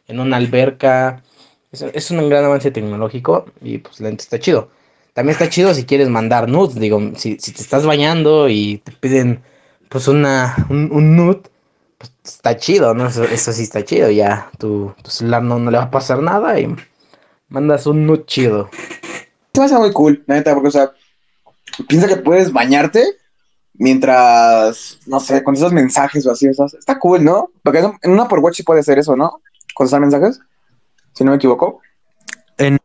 en 0.08 0.20
una 0.20 0.38
alberca. 0.38 1.24
Es, 1.72 1.82
es 1.84 2.12
un 2.12 2.30
gran 2.30 2.44
avance 2.46 2.72
tecnológico 2.72 3.46
y 3.62 3.80
pues 3.80 4.02
la 4.02 4.10
neta 4.10 4.24
está 4.24 4.40
chido. 4.40 4.70
También 5.14 5.34
está 5.34 5.50
chido 5.50 5.74
si 5.74 5.86
quieres 5.86 6.10
mandar 6.10 6.50
nudes. 6.50 6.76
Digo, 6.76 7.00
si, 7.16 7.38
si 7.40 7.52
te 7.54 7.62
estás 7.62 7.86
bañando 7.86 8.50
y 8.50 8.80
te 8.80 8.92
piden 8.94 9.42
pues 9.90 10.08
una, 10.08 10.56
un, 10.70 10.90
un 10.92 11.16
nude, 11.16 11.44
pues 11.98 12.12
está 12.24 12.58
chido, 12.58 12.94
¿no? 12.96 13.08
Eso, 13.08 13.24
eso 13.26 13.54
sí 13.54 13.64
está 13.64 13.84
chido. 13.86 14.10
Ya 14.12 14.50
tu, 14.58 14.94
tu 15.04 15.12
celular 15.12 15.44
no, 15.44 15.60
no 15.60 15.72
le 15.72 15.78
va 15.78 15.84
a 15.86 15.92
pasar 15.92 16.22
nada 16.22 16.60
y 16.60 16.76
mandas 17.54 17.86
un 17.86 18.06
nude 18.06 18.26
chido. 18.26 18.70
Se 19.54 19.60
me 19.62 19.66
hace 19.66 19.78
muy 19.78 19.94
cool, 19.94 20.24
la 20.26 20.36
neta, 20.36 20.54
porque, 20.54 20.70
o 20.70 20.72
sea, 20.72 20.92
piensa 21.88 22.08
que 22.08 22.18
puedes 22.18 22.52
bañarte 22.52 23.04
mientras, 23.76 25.00
no 25.06 25.20
sé, 25.20 25.44
contestas 25.44 25.72
mensajes 25.72 26.26
o 26.26 26.32
así. 26.32 26.48
o 26.48 26.54
sea, 26.54 26.66
está 26.66 26.98
cool, 27.00 27.24
¿no? 27.24 27.52
Porque 27.64 27.80
en 27.80 27.86
un- 27.86 28.00
en 28.02 28.12
una 28.12 28.28
por 28.28 28.40
Watch 28.40 28.58
sí 28.58 28.64
puede 28.64 28.80
hacer 28.82 28.98
eso, 29.00 29.16
¿no? 29.16 29.42
Contestar 29.76 30.02
mensajes, 30.02 30.40
si 31.14 31.24
no 31.24 31.32
me 31.32 31.38
equivoco. 31.38 31.80
En, 32.58 32.80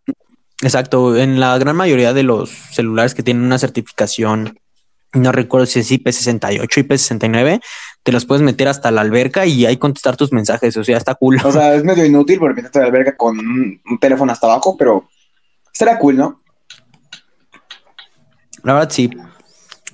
exacto, 0.62 1.16
en 1.16 1.40
la 1.40 1.56
gran 1.58 1.76
mayoría 1.76 2.12
de 2.12 2.22
los 2.22 2.50
celulares 2.50 3.14
que 3.14 3.22
tienen 3.22 3.44
una 3.44 3.58
certificación, 3.58 4.58
no 5.12 5.32
recuerdo 5.32 5.66
si 5.66 5.80
es 5.80 5.90
IP68, 5.90 6.68
IP69, 6.68 7.60
te 8.02 8.12
los 8.12 8.26
puedes 8.26 8.42
meter 8.42 8.68
hasta 8.68 8.90
la 8.90 9.00
alberca 9.00 9.46
y 9.46 9.66
ahí 9.66 9.76
contestar 9.76 10.16
tus 10.16 10.32
mensajes, 10.32 10.76
o 10.76 10.84
sea, 10.84 10.98
está 10.98 11.14
cool. 11.14 11.40
O 11.44 11.52
sea, 11.52 11.74
es 11.74 11.84
medio 11.84 12.04
inútil 12.04 12.38
porque 12.38 12.56
meterte 12.56 12.78
a 12.78 12.82
la 12.82 12.88
alberca 12.88 13.16
con 13.16 13.38
un, 13.38 13.80
un 13.84 13.98
teléfono 13.98 14.32
hasta 14.32 14.46
abajo, 14.46 14.76
pero 14.76 15.08
será 15.72 15.98
cool, 15.98 16.16
¿no? 16.16 16.42
La 18.62 18.74
verdad 18.74 18.90
sí. 18.90 19.10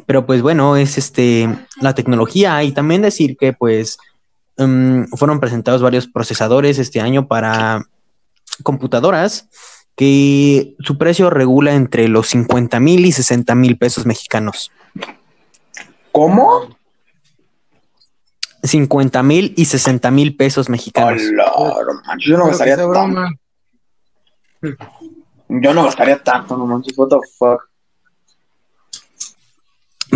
Pero 0.06 0.26
pues 0.26 0.42
bueno, 0.42 0.76
es 0.76 0.98
este 0.98 1.48
la 1.80 1.94
tecnología 1.94 2.62
y 2.64 2.72
también 2.72 3.02
decir 3.02 3.36
que 3.36 3.52
pues 3.52 3.98
mm, 4.56 5.04
fueron 5.16 5.40
presentados 5.40 5.82
varios 5.82 6.08
procesadores 6.08 6.78
este 6.78 7.00
año 7.00 7.28
para 7.28 7.84
computadoras 8.62 9.48
que 9.96 10.74
su 10.80 10.98
precio 10.98 11.30
regula 11.30 11.74
entre 11.74 12.08
los 12.08 12.28
50 12.28 12.80
mil 12.80 13.06
y 13.06 13.12
60 13.12 13.54
mil 13.54 13.78
pesos 13.78 14.06
mexicanos. 14.06 14.72
¿Cómo? 16.12 16.76
50 18.62 19.22
mil 19.22 19.54
y 19.56 19.66
60 19.66 20.10
mil 20.10 20.36
pesos 20.36 20.68
mexicanos. 20.68 21.22
Hola, 21.54 21.92
yo 22.18 22.38
no 22.38 22.46
gastaría 22.46 22.76
tanto. 22.76 22.90
broma. 22.90 23.30
Yo 25.48 25.74
no 25.74 25.84
gastaría 25.84 26.22
tanto, 26.22 26.56
no 26.56 26.66
manches, 26.66 26.96
what 26.96 27.08
the 27.08 27.18
fuck. 27.38 27.62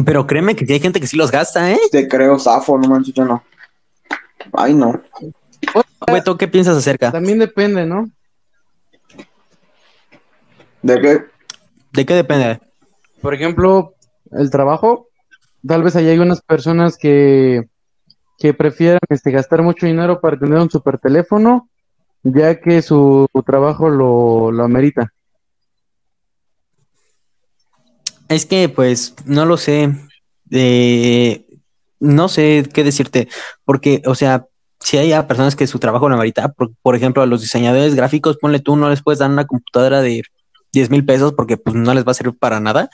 Pero 0.05 0.27
créeme 0.27 0.57
que 0.57 0.73
hay 0.73 0.81
gente 0.81 1.01
que 1.01 1.07
sí 1.07 1.17
los 1.17 1.31
gasta, 1.31 1.71
¿eh? 1.71 1.79
Te 1.91 2.09
creo, 2.09 2.39
Zafo, 2.39 2.79
no 2.79 2.89
manches, 2.89 3.15
yo 3.15 3.25
no. 3.25 3.45
Ay, 4.53 4.75
no. 4.75 5.01
Beto, 6.11 6.39
¿qué 6.39 6.49
piensas 6.49 6.77
acerca? 6.77 7.13
También 7.13 7.39
depende, 7.39 7.85
¿no? 7.85 8.11
¿De 10.83 11.01
qué? 11.01 11.25
¿De 11.93 12.07
qué 12.07 12.15
depende? 12.15 12.61
Por 13.21 13.35
ejemplo, 13.35 13.95
el 14.33 14.51
trabajo, 14.51 15.09
tal 15.67 15.83
vez 15.83 15.97
ahí 15.97 16.09
hay 16.09 16.19
unas 16.19 16.41
personas 16.43 16.97
que, 16.97 17.69
que 18.39 18.55
prefieren 18.55 19.01
este, 19.09 19.31
gastar 19.31 19.63
mucho 19.63 19.87
dinero 19.87 20.21
para 20.21 20.39
tener 20.39 20.59
un 20.59 20.71
super 20.71 20.99
teléfono, 20.99 21.69
ya 22.23 22.61
que 22.61 22.83
su, 22.83 23.27
trabajo 23.45 23.89
lo, 23.89 24.53
lo 24.53 24.65
amerita. 24.65 25.13
Es 28.29 28.47
que, 28.47 28.69
pues, 28.69 29.15
no 29.25 29.47
lo 29.47 29.57
sé. 29.57 29.91
Eh, 30.51 31.47
no 31.99 32.29
sé 32.29 32.69
qué 32.73 32.85
decirte. 32.85 33.29
Porque, 33.65 34.03
o 34.07 34.15
sea, 34.15 34.47
si 34.81 34.99
hay 34.99 35.13
a 35.13 35.27
personas 35.27 35.57
que 35.57 35.67
su 35.67 35.79
trabajo 35.79 36.09
lo 36.09 36.15
amerita, 36.15 36.49
por, 36.53 36.71
por 36.83 36.95
ejemplo, 36.95 37.23
a 37.23 37.27
los 37.27 37.41
diseñadores 37.41 37.95
gráficos, 37.95 38.37
ponle 38.37 38.61
tú, 38.61 38.77
no 38.77 38.91
les 38.91 39.03
puedes 39.03 39.19
dar 39.19 39.31
una 39.31 39.47
computadora 39.47 40.03
de 40.03 40.23
10 40.73 40.91
mil 40.91 41.05
pesos 41.05 41.33
porque 41.35 41.57
pues 41.57 41.77
no 41.77 41.95
les 41.95 42.07
va 42.07 42.13
a 42.13 42.15
servir 42.15 42.39
para 42.39 42.61
nada, 42.61 42.91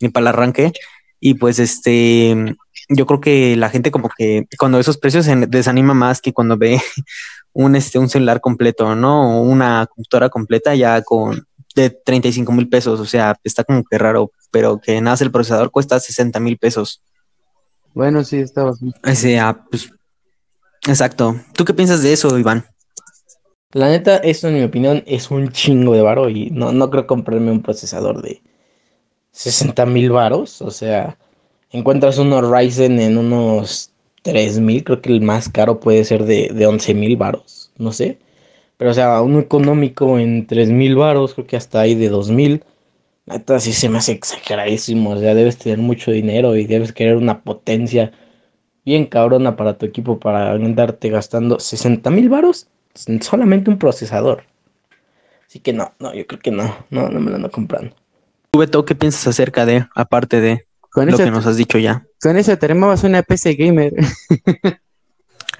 ni 0.00 0.08
para 0.08 0.22
el 0.22 0.28
arranque. 0.28 0.72
Y 1.20 1.34
pues 1.34 1.58
este, 1.58 2.56
yo 2.88 3.06
creo 3.06 3.20
que 3.20 3.56
la 3.56 3.70
gente 3.70 3.90
como 3.90 4.08
que 4.16 4.46
cuando 4.58 4.78
esos 4.78 4.98
precios 4.98 5.24
se 5.24 5.34
desanima 5.46 5.94
más 5.94 6.20
que 6.20 6.32
cuando 6.32 6.56
ve 6.56 6.80
un, 7.52 7.76
este, 7.76 7.98
un 7.98 8.08
celular 8.08 8.40
completo, 8.40 8.94
¿no? 8.94 9.40
Una 9.40 9.86
computadora 9.86 10.28
completa 10.28 10.74
ya 10.74 11.02
con 11.02 11.46
de 11.74 11.90
35 11.90 12.50
mil 12.52 12.68
pesos, 12.68 12.98
o 12.98 13.04
sea, 13.04 13.38
está 13.44 13.62
como 13.62 13.84
que 13.84 13.98
raro, 13.98 14.32
pero 14.50 14.80
que 14.80 14.98
nace 15.02 15.24
el 15.24 15.30
procesador 15.30 15.70
cuesta 15.70 16.00
60 16.00 16.40
mil 16.40 16.56
pesos. 16.56 17.02
Bueno, 17.92 18.24
sí, 18.24 18.38
está 18.38 18.64
bastante. 18.64 18.98
O 19.10 19.14
sea, 19.14 19.64
pues, 19.70 19.90
exacto. 20.86 21.38
¿Tú 21.52 21.64
qué 21.66 21.74
piensas 21.74 22.02
de 22.02 22.14
eso, 22.14 22.38
Iván? 22.38 22.64
La 23.72 23.88
neta, 23.88 24.16
eso 24.16 24.48
en 24.48 24.54
mi 24.54 24.62
opinión 24.62 25.02
es 25.06 25.30
un 25.30 25.50
chingo 25.50 25.94
de 25.94 26.02
varo 26.02 26.28
y 26.28 26.50
no, 26.50 26.72
no 26.72 26.90
creo 26.90 27.06
comprarme 27.06 27.50
un 27.50 27.62
procesador 27.62 28.22
de 28.22 28.42
60 29.32 29.86
mil 29.86 30.10
varos. 30.10 30.62
O 30.62 30.70
sea, 30.70 31.18
encuentras 31.70 32.18
uno 32.18 32.42
Ryzen 32.42 33.00
en 33.00 33.18
unos 33.18 33.92
3 34.22 34.60
mil, 34.60 34.84
creo 34.84 35.02
que 35.02 35.12
el 35.12 35.20
más 35.22 35.48
caro 35.48 35.80
puede 35.80 36.04
ser 36.04 36.24
de, 36.24 36.50
de 36.54 36.66
11 36.66 36.94
mil 36.94 37.16
varos, 37.16 37.72
no 37.78 37.92
sé. 37.92 38.18
Pero 38.78 38.92
o 38.92 38.94
sea, 38.94 39.22
uno 39.22 39.40
económico 39.40 40.18
en 40.18 40.46
3 40.46 40.70
mil 40.70 40.96
varos, 40.96 41.34
creo 41.34 41.46
que 41.46 41.56
hasta 41.56 41.80
hay 41.80 41.94
de 41.94 42.08
2 42.08 42.30
mil. 42.30 42.64
Neta, 43.26 43.60
sí 43.60 43.72
se 43.72 43.88
me 43.88 43.98
hace 43.98 44.12
exageradísimo. 44.12 45.12
O 45.12 45.18
sea, 45.18 45.34
debes 45.34 45.58
tener 45.58 45.78
mucho 45.78 46.12
dinero 46.12 46.56
y 46.56 46.66
debes 46.66 46.92
querer 46.92 47.16
una 47.16 47.42
potencia 47.44 48.12
bien 48.84 49.06
cabrona 49.06 49.56
para 49.56 49.78
tu 49.78 49.86
equipo 49.86 50.20
para 50.20 50.52
andarte 50.52 51.10
gastando 51.10 51.60
60 51.60 52.10
mil 52.10 52.28
varos 52.30 52.68
solamente 53.20 53.70
un 53.70 53.78
procesador. 53.78 54.44
Así 55.46 55.60
que 55.60 55.72
no, 55.72 55.92
no, 55.98 56.14
yo 56.14 56.26
creo 56.26 56.40
que 56.40 56.50
no, 56.50 56.86
no, 56.90 57.08
no 57.08 57.20
me 57.20 57.30
lo 57.30 57.36
ando 57.36 57.50
comprando. 57.50 57.94
¿Tú, 58.50 58.58
Beto, 58.58 58.84
qué 58.84 58.94
piensas 58.94 59.26
acerca 59.26 59.64
de, 59.64 59.86
aparte 59.94 60.40
de 60.40 60.66
Con, 60.90 61.10
lo 61.10 61.16
que 61.16 61.30
nos 61.30 61.46
has 61.46 61.56
dicho 61.56 61.78
ya? 61.78 62.04
con 62.20 62.36
ese 62.36 62.56
te 62.56 62.66
armabas 62.66 63.04
una 63.04 63.22
PC 63.22 63.54
gamer. 63.54 63.94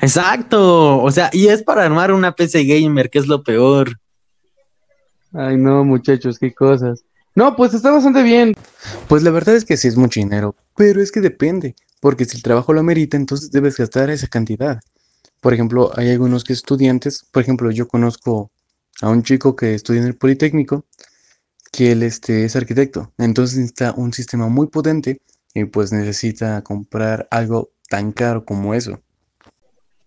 Exacto, 0.01 1.03
o 1.03 1.11
sea, 1.11 1.31
y 1.33 1.49
es 1.49 1.63
para 1.63 1.85
armar 1.85 2.13
una 2.13 2.33
PC 2.33 2.65
gamer, 2.65 3.09
que 3.09 3.19
es 3.19 3.27
lo 3.27 3.43
peor. 3.43 3.99
Ay, 5.33 5.57
no, 5.57 5.85
muchachos, 5.85 6.39
qué 6.39 6.53
cosas. 6.53 7.05
No, 7.35 7.55
pues 7.55 7.75
está 7.75 7.91
bastante 7.91 8.23
bien. 8.23 8.55
Pues 9.09 9.23
la 9.23 9.31
verdad 9.31 9.55
es 9.55 9.65
que 9.65 9.77
sí 9.77 9.89
es 9.89 9.97
mucho 9.97 10.21
dinero, 10.21 10.55
pero 10.77 11.03
es 11.03 11.13
que 11.13 11.21
depende, 11.21 11.75
porque 12.01 12.25
si 12.25 12.37
el 12.37 12.43
trabajo 12.43 12.73
lo 12.73 12.81
amerita, 12.81 13.17
entonces 13.17 13.51
debes 13.51 13.77
gastar 13.77 14.11
esa 14.11 14.27
cantidad. 14.27 14.81
Por 15.41 15.55
ejemplo, 15.55 15.93
hay 15.97 16.11
algunos 16.11 16.45
que 16.45 16.53
estudiantes, 16.53 17.27
por 17.31 17.43
ejemplo, 17.43 17.71
yo 17.71 17.87
conozco 17.87 18.51
a 19.01 19.09
un 19.09 19.23
chico 19.23 19.55
que 19.55 19.75
estudia 19.75 20.01
en 20.01 20.07
el 20.09 20.17
Politécnico, 20.17 20.87
que 21.71 21.93
él 21.93 22.03
este, 22.03 22.45
es 22.45 22.57
arquitecto, 22.57 23.13
entonces 23.19 23.59
necesita 23.59 23.93
un 23.97 24.13
sistema 24.13 24.49
muy 24.49 24.69
potente 24.69 25.21
y 25.53 25.65
pues 25.65 25.93
necesita 25.93 26.63
comprar 26.63 27.29
algo 27.31 27.71
tan 27.89 28.13
caro 28.13 28.45
como 28.45 28.75
eso. 28.75 29.01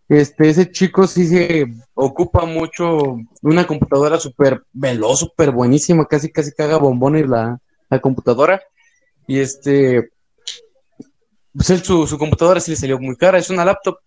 Este, 0.07 0.49
ese 0.49 0.71
chico 0.71 1.05
sí 1.05 1.27
se 1.27 1.67
ocupa 1.93 2.45
mucho 2.45 3.17
una 3.43 3.67
computadora 3.67 4.19
súper 4.19 4.63
veloz, 4.73 5.19
súper 5.19 5.51
buenísima, 5.51 6.07
casi 6.07 6.31
casi 6.31 6.51
caga 6.51 6.77
bombones 6.77 7.27
la, 7.29 7.59
la 7.89 7.99
computadora. 7.99 8.59
Y 9.27 9.39
este, 9.39 10.09
pues 11.53 11.67
su, 11.83 12.07
su 12.07 12.17
computadora 12.17 12.59
sí 12.59 12.71
le 12.71 12.77
salió 12.77 12.99
muy 12.99 13.15
cara, 13.15 13.37
es 13.37 13.51
una 13.51 13.63
laptop, 13.63 13.99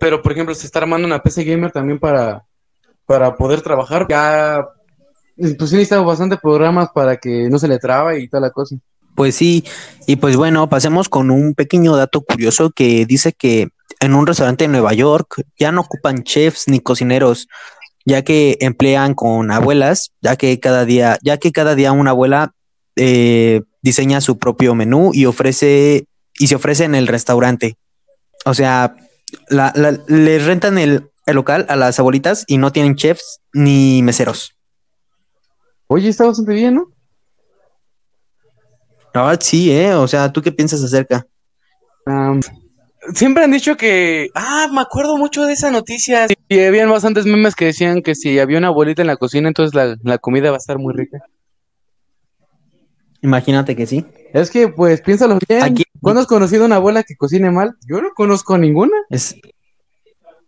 pero 0.00 0.22
por 0.22 0.32
ejemplo 0.32 0.54
se 0.54 0.66
está 0.66 0.80
armando 0.80 1.06
una 1.06 1.22
PC 1.22 1.44
gamer 1.44 1.72
también 1.72 1.98
para, 1.98 2.44
para 3.06 3.34
poder 3.36 3.60
trabajar. 3.60 4.06
Ya, 4.08 4.66
pues 5.58 5.70
sí 5.70 5.88
bastante 6.04 6.36
programas 6.36 6.88
para 6.94 7.16
que 7.16 7.48
no 7.48 7.58
se 7.58 7.68
le 7.68 7.78
trabe 7.78 8.20
y 8.20 8.28
toda 8.28 8.40
la 8.42 8.50
cosa. 8.50 8.76
Pues 9.14 9.34
sí, 9.34 9.64
y 10.06 10.16
pues 10.16 10.36
bueno, 10.36 10.68
pasemos 10.68 11.08
con 11.08 11.30
un 11.30 11.54
pequeño 11.54 11.96
dato 11.96 12.20
curioso 12.20 12.70
que 12.70 13.04
dice 13.04 13.32
que 13.32 13.68
en 14.00 14.14
un 14.14 14.26
restaurante 14.26 14.64
de 14.64 14.68
Nueva 14.68 14.92
York 14.92 15.42
ya 15.58 15.72
no 15.72 15.80
ocupan 15.80 16.22
chefs 16.22 16.68
ni 16.68 16.78
cocineros, 16.78 17.48
ya 18.04 18.22
que 18.22 18.56
emplean 18.60 19.14
con 19.14 19.50
abuelas, 19.50 20.12
ya 20.20 20.36
que 20.36 20.60
cada 20.60 20.84
día, 20.84 21.18
ya 21.22 21.38
que 21.38 21.50
cada 21.50 21.74
día 21.74 21.90
una 21.90 22.10
abuela 22.10 22.52
eh, 22.94 23.62
diseña 23.82 24.20
su 24.20 24.38
propio 24.38 24.74
menú 24.74 25.10
y 25.12 25.26
ofrece 25.26 26.06
y 26.38 26.46
se 26.46 26.54
ofrece 26.54 26.84
en 26.84 26.94
el 26.94 27.08
restaurante. 27.08 27.76
O 28.44 28.54
sea, 28.54 28.94
la, 29.48 29.72
la, 29.74 29.98
le 30.06 30.38
rentan 30.38 30.78
el, 30.78 31.10
el 31.26 31.34
local 31.34 31.66
a 31.68 31.76
las 31.76 31.98
abuelitas 31.98 32.44
y 32.46 32.58
no 32.58 32.72
tienen 32.72 32.96
chefs 32.96 33.40
ni 33.52 34.02
meseros. 34.02 34.54
Oye, 35.86 36.08
está 36.08 36.26
bastante 36.26 36.52
bien, 36.52 36.74
¿no? 36.74 36.92
La 39.14 39.22
verdad, 39.22 39.40
sí, 39.42 39.72
¿eh? 39.72 39.94
O 39.94 40.06
sea, 40.06 40.32
¿tú 40.32 40.42
qué 40.42 40.52
piensas 40.52 40.84
acerca? 40.84 41.26
Um, 42.06 42.40
siempre 43.14 43.44
han 43.44 43.50
dicho 43.50 43.76
que. 43.76 44.28
Ah, 44.34 44.68
me 44.72 44.82
acuerdo 44.82 45.16
mucho 45.16 45.44
de 45.44 45.54
esa 45.54 45.70
noticia. 45.70 46.26
Y 46.48 46.60
habían 46.60 46.90
bastantes 46.90 47.24
memes 47.24 47.54
que 47.54 47.66
decían 47.66 48.02
que 48.02 48.14
si 48.14 48.38
había 48.38 48.58
una 48.58 48.68
abuelita 48.68 49.02
en 49.02 49.08
la 49.08 49.16
cocina, 49.16 49.48
entonces 49.48 49.74
la, 49.74 49.96
la 50.02 50.18
comida 50.18 50.50
va 50.50 50.56
a 50.56 50.58
estar 50.58 50.78
muy 50.78 50.94
rica. 50.94 51.18
Imagínate 53.22 53.74
que 53.74 53.86
sí. 53.86 54.06
Es 54.32 54.50
que, 54.50 54.68
pues, 54.68 55.00
piénsalo 55.00 55.38
bien. 55.48 55.62
Aquí- 55.62 55.84
¿Cuándo 56.00 56.20
has 56.20 56.26
conocido 56.26 56.64
una 56.64 56.76
abuela 56.76 57.02
que 57.02 57.16
cocine 57.16 57.50
mal? 57.50 57.74
Yo 57.88 58.00
no 58.00 58.10
conozco 58.14 58.56
ninguna. 58.56 58.92
Es 59.10 59.34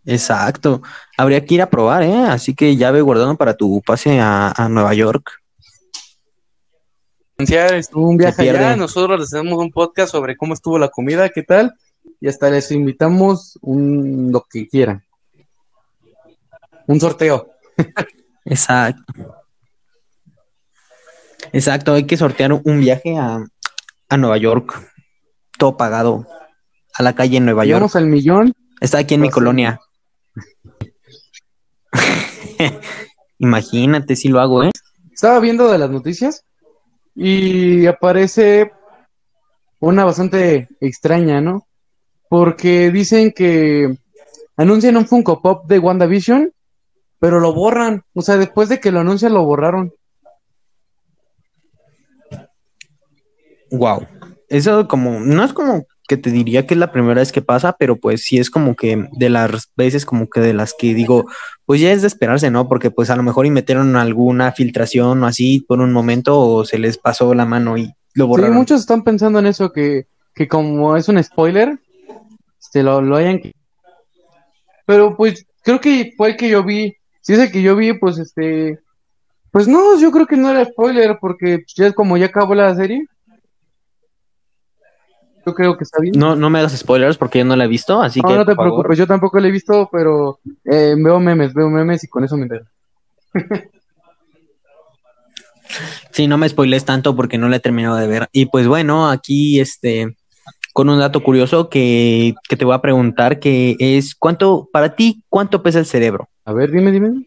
exacto. 0.05 0.81
Habría 1.17 1.45
que 1.45 1.55
ir 1.55 1.61
a 1.61 1.69
probar, 1.69 2.03
¿eh? 2.03 2.25
Así 2.27 2.55
que 2.55 2.75
ya 2.77 2.91
ve 2.91 3.01
guardando 3.01 3.35
para 3.35 3.55
tu 3.55 3.81
pase 3.81 4.19
a, 4.19 4.53
a 4.55 4.69
Nueva 4.69 4.93
York. 4.93 5.29
Estuvo 7.37 8.07
un 8.07 8.17
viaje 8.17 8.49
allá. 8.49 8.75
Nosotros 8.75 9.19
les 9.19 9.33
hacemos 9.33 9.59
un 9.59 9.71
podcast 9.71 10.11
sobre 10.11 10.37
cómo 10.37 10.53
estuvo 10.53 10.77
la 10.79 10.89
comida, 10.89 11.27
qué 11.29 11.43
tal. 11.43 11.73
Y 12.19 12.27
hasta 12.27 12.49
les 12.49 12.71
invitamos 12.71 13.57
un 13.61 14.31
lo 14.31 14.45
que 14.49 14.67
quieran. 14.67 15.03
Un 16.87 16.99
sorteo. 16.99 17.49
Exacto. 18.45 19.13
Exacto, 21.51 21.93
hay 21.93 22.05
que 22.05 22.15
sortear 22.17 22.53
un 22.53 22.79
viaje 22.79 23.17
a, 23.17 23.43
a 24.11 24.17
Nueva 24.17 24.37
York, 24.37 24.77
todo 25.57 25.77
pagado, 25.77 26.27
a 26.93 27.01
la 27.01 27.15
calle 27.15 27.37
en 27.37 27.45
Nueva 27.45 27.63
York. 27.63 27.77
Llegamos 27.77 27.95
al 27.95 28.07
millón. 28.07 28.53
Está 28.81 28.97
aquí 28.97 29.13
en 29.13 29.21
mi 29.21 29.29
Fácil. 29.29 29.33
colonia. 29.35 29.79
Imagínate 33.39 34.17
si 34.17 34.27
lo 34.27 34.41
hago, 34.41 34.63
¿eh? 34.65 34.71
Estaba 35.13 35.39
viendo 35.39 35.71
de 35.71 35.77
las 35.77 35.89
noticias 35.89 36.43
y 37.15 37.85
aparece 37.85 38.73
una 39.79 40.03
bastante 40.03 40.67
extraña, 40.81 41.39
¿no? 41.39 41.65
Porque 42.29 42.91
dicen 42.91 43.31
que 43.31 43.95
anuncian 44.57 44.97
un 44.97 45.07
Funko 45.07 45.41
Pop 45.41 45.67
de 45.67 45.79
WandaVision, 45.79 46.51
pero 47.17 47.39
lo 47.39 47.53
borran. 47.53 48.03
O 48.13 48.21
sea, 48.21 48.35
después 48.35 48.67
de 48.67 48.81
que 48.81 48.91
lo 48.91 48.99
anuncian, 48.99 49.33
lo 49.33 49.45
borraron. 49.45 49.93
Wow. 53.71 54.05
Eso 54.49 54.87
como, 54.87 55.19
no 55.19 55.43
es 55.43 55.53
como 55.53 55.85
que 56.07 56.17
te 56.17 56.29
diría 56.29 56.67
que 56.67 56.73
es 56.73 56.79
la 56.79 56.91
primera 56.91 57.21
vez 57.21 57.31
que 57.31 57.41
pasa, 57.41 57.75
pero 57.79 57.95
pues 57.95 58.23
sí 58.25 58.37
es 58.37 58.49
como 58.49 58.75
que 58.75 59.07
de 59.13 59.29
las 59.29 59.71
veces 59.77 60.05
como 60.05 60.29
que 60.29 60.41
de 60.41 60.53
las 60.53 60.73
que 60.77 60.93
digo, 60.93 61.25
pues 61.65 61.79
ya 61.79 61.93
es 61.93 62.01
de 62.01 62.07
esperarse, 62.09 62.51
¿no? 62.51 62.67
Porque 62.67 62.91
pues 62.91 63.09
a 63.09 63.15
lo 63.15 63.23
mejor 63.23 63.45
y 63.45 63.49
metieron 63.49 63.95
alguna 63.95 64.51
filtración 64.51 65.23
o 65.23 65.25
así 65.27 65.63
por 65.65 65.79
un 65.79 65.93
momento 65.93 66.37
o 66.37 66.65
se 66.65 66.79
les 66.79 66.97
pasó 66.97 67.33
la 67.33 67.45
mano 67.45 67.77
y 67.77 67.93
lo 68.13 68.25
Sí, 68.25 68.29
borraron. 68.29 68.55
muchos 68.57 68.81
están 68.81 69.05
pensando 69.05 69.39
en 69.39 69.45
eso, 69.45 69.71
que, 69.71 70.05
que 70.35 70.49
como 70.49 70.97
es 70.97 71.07
un 71.07 71.23
spoiler, 71.23 71.79
se 72.59 72.83
lo, 72.83 73.01
lo 73.01 73.15
hayan... 73.15 73.41
Pero 74.85 75.15
pues 75.15 75.45
creo 75.63 75.79
que 75.79 76.13
fue 76.17 76.31
el 76.31 76.35
que 76.35 76.49
yo 76.49 76.61
vi. 76.63 76.93
Si 77.21 77.33
es 77.33 77.39
el 77.39 77.51
que 77.51 77.61
yo 77.61 77.75
vi, 77.77 77.93
pues 77.93 78.17
este... 78.17 78.79
Pues 79.51 79.67
no, 79.67 79.97
yo 79.97 80.11
creo 80.11 80.27
que 80.27 80.35
no 80.35 80.49
era 80.49 80.65
spoiler, 80.65 81.17
porque 81.21 81.63
ya 81.75 81.87
es 81.87 81.93
como 81.93 82.17
ya 82.17 82.25
acabó 82.27 82.53
la 82.55 82.75
serie. 82.75 83.05
Yo 85.51 85.55
creo 85.55 85.77
que 85.77 85.83
está 85.83 85.99
bien. 86.01 86.13
No, 86.17 86.35
no 86.35 86.49
me 86.49 86.59
hagas 86.59 86.77
spoilers 86.77 87.17
porque 87.17 87.39
yo 87.39 87.45
no 87.45 87.55
la 87.55 87.65
he 87.65 87.67
visto, 87.67 88.01
así 88.01 88.21
No, 88.21 88.29
que 88.29 88.35
no 88.35 88.45
te 88.45 88.55
por 88.55 88.65
favor. 88.65 88.73
preocupes, 88.73 88.97
yo 88.97 89.07
tampoco 89.07 89.39
lo 89.39 89.47
he 89.47 89.51
visto, 89.51 89.89
pero 89.91 90.39
eh, 90.65 90.95
veo 90.97 91.19
memes, 91.19 91.53
veo 91.53 91.69
memes 91.69 92.03
y 92.03 92.07
con 92.07 92.23
eso 92.23 92.37
me 92.37 92.43
entero. 92.43 92.65
Sí, 96.11 96.27
no 96.27 96.37
me 96.37 96.49
spoiles 96.49 96.83
tanto 96.83 97.15
porque 97.15 97.37
no 97.37 97.47
la 97.47 97.55
he 97.55 97.59
terminado 97.61 97.95
de 97.95 98.05
ver. 98.07 98.27
Y 98.33 98.47
pues 98.47 98.67
bueno, 98.67 99.09
aquí 99.09 99.59
este 99.61 100.17
con 100.73 100.89
un 100.89 100.99
dato 100.99 101.21
curioso 101.23 101.69
que, 101.69 102.33
que 102.49 102.57
te 102.57 102.65
voy 102.65 102.73
a 102.75 102.81
preguntar 102.81 103.39
que 103.39 103.75
es 103.79 104.15
cuánto 104.15 104.67
para 104.71 104.95
ti 104.95 105.23
cuánto 105.29 105.63
pesa 105.63 105.79
el 105.79 105.85
cerebro, 105.85 106.27
A 106.45 106.51
ver, 106.53 106.71
dime, 106.71 106.91
dime. 106.91 107.25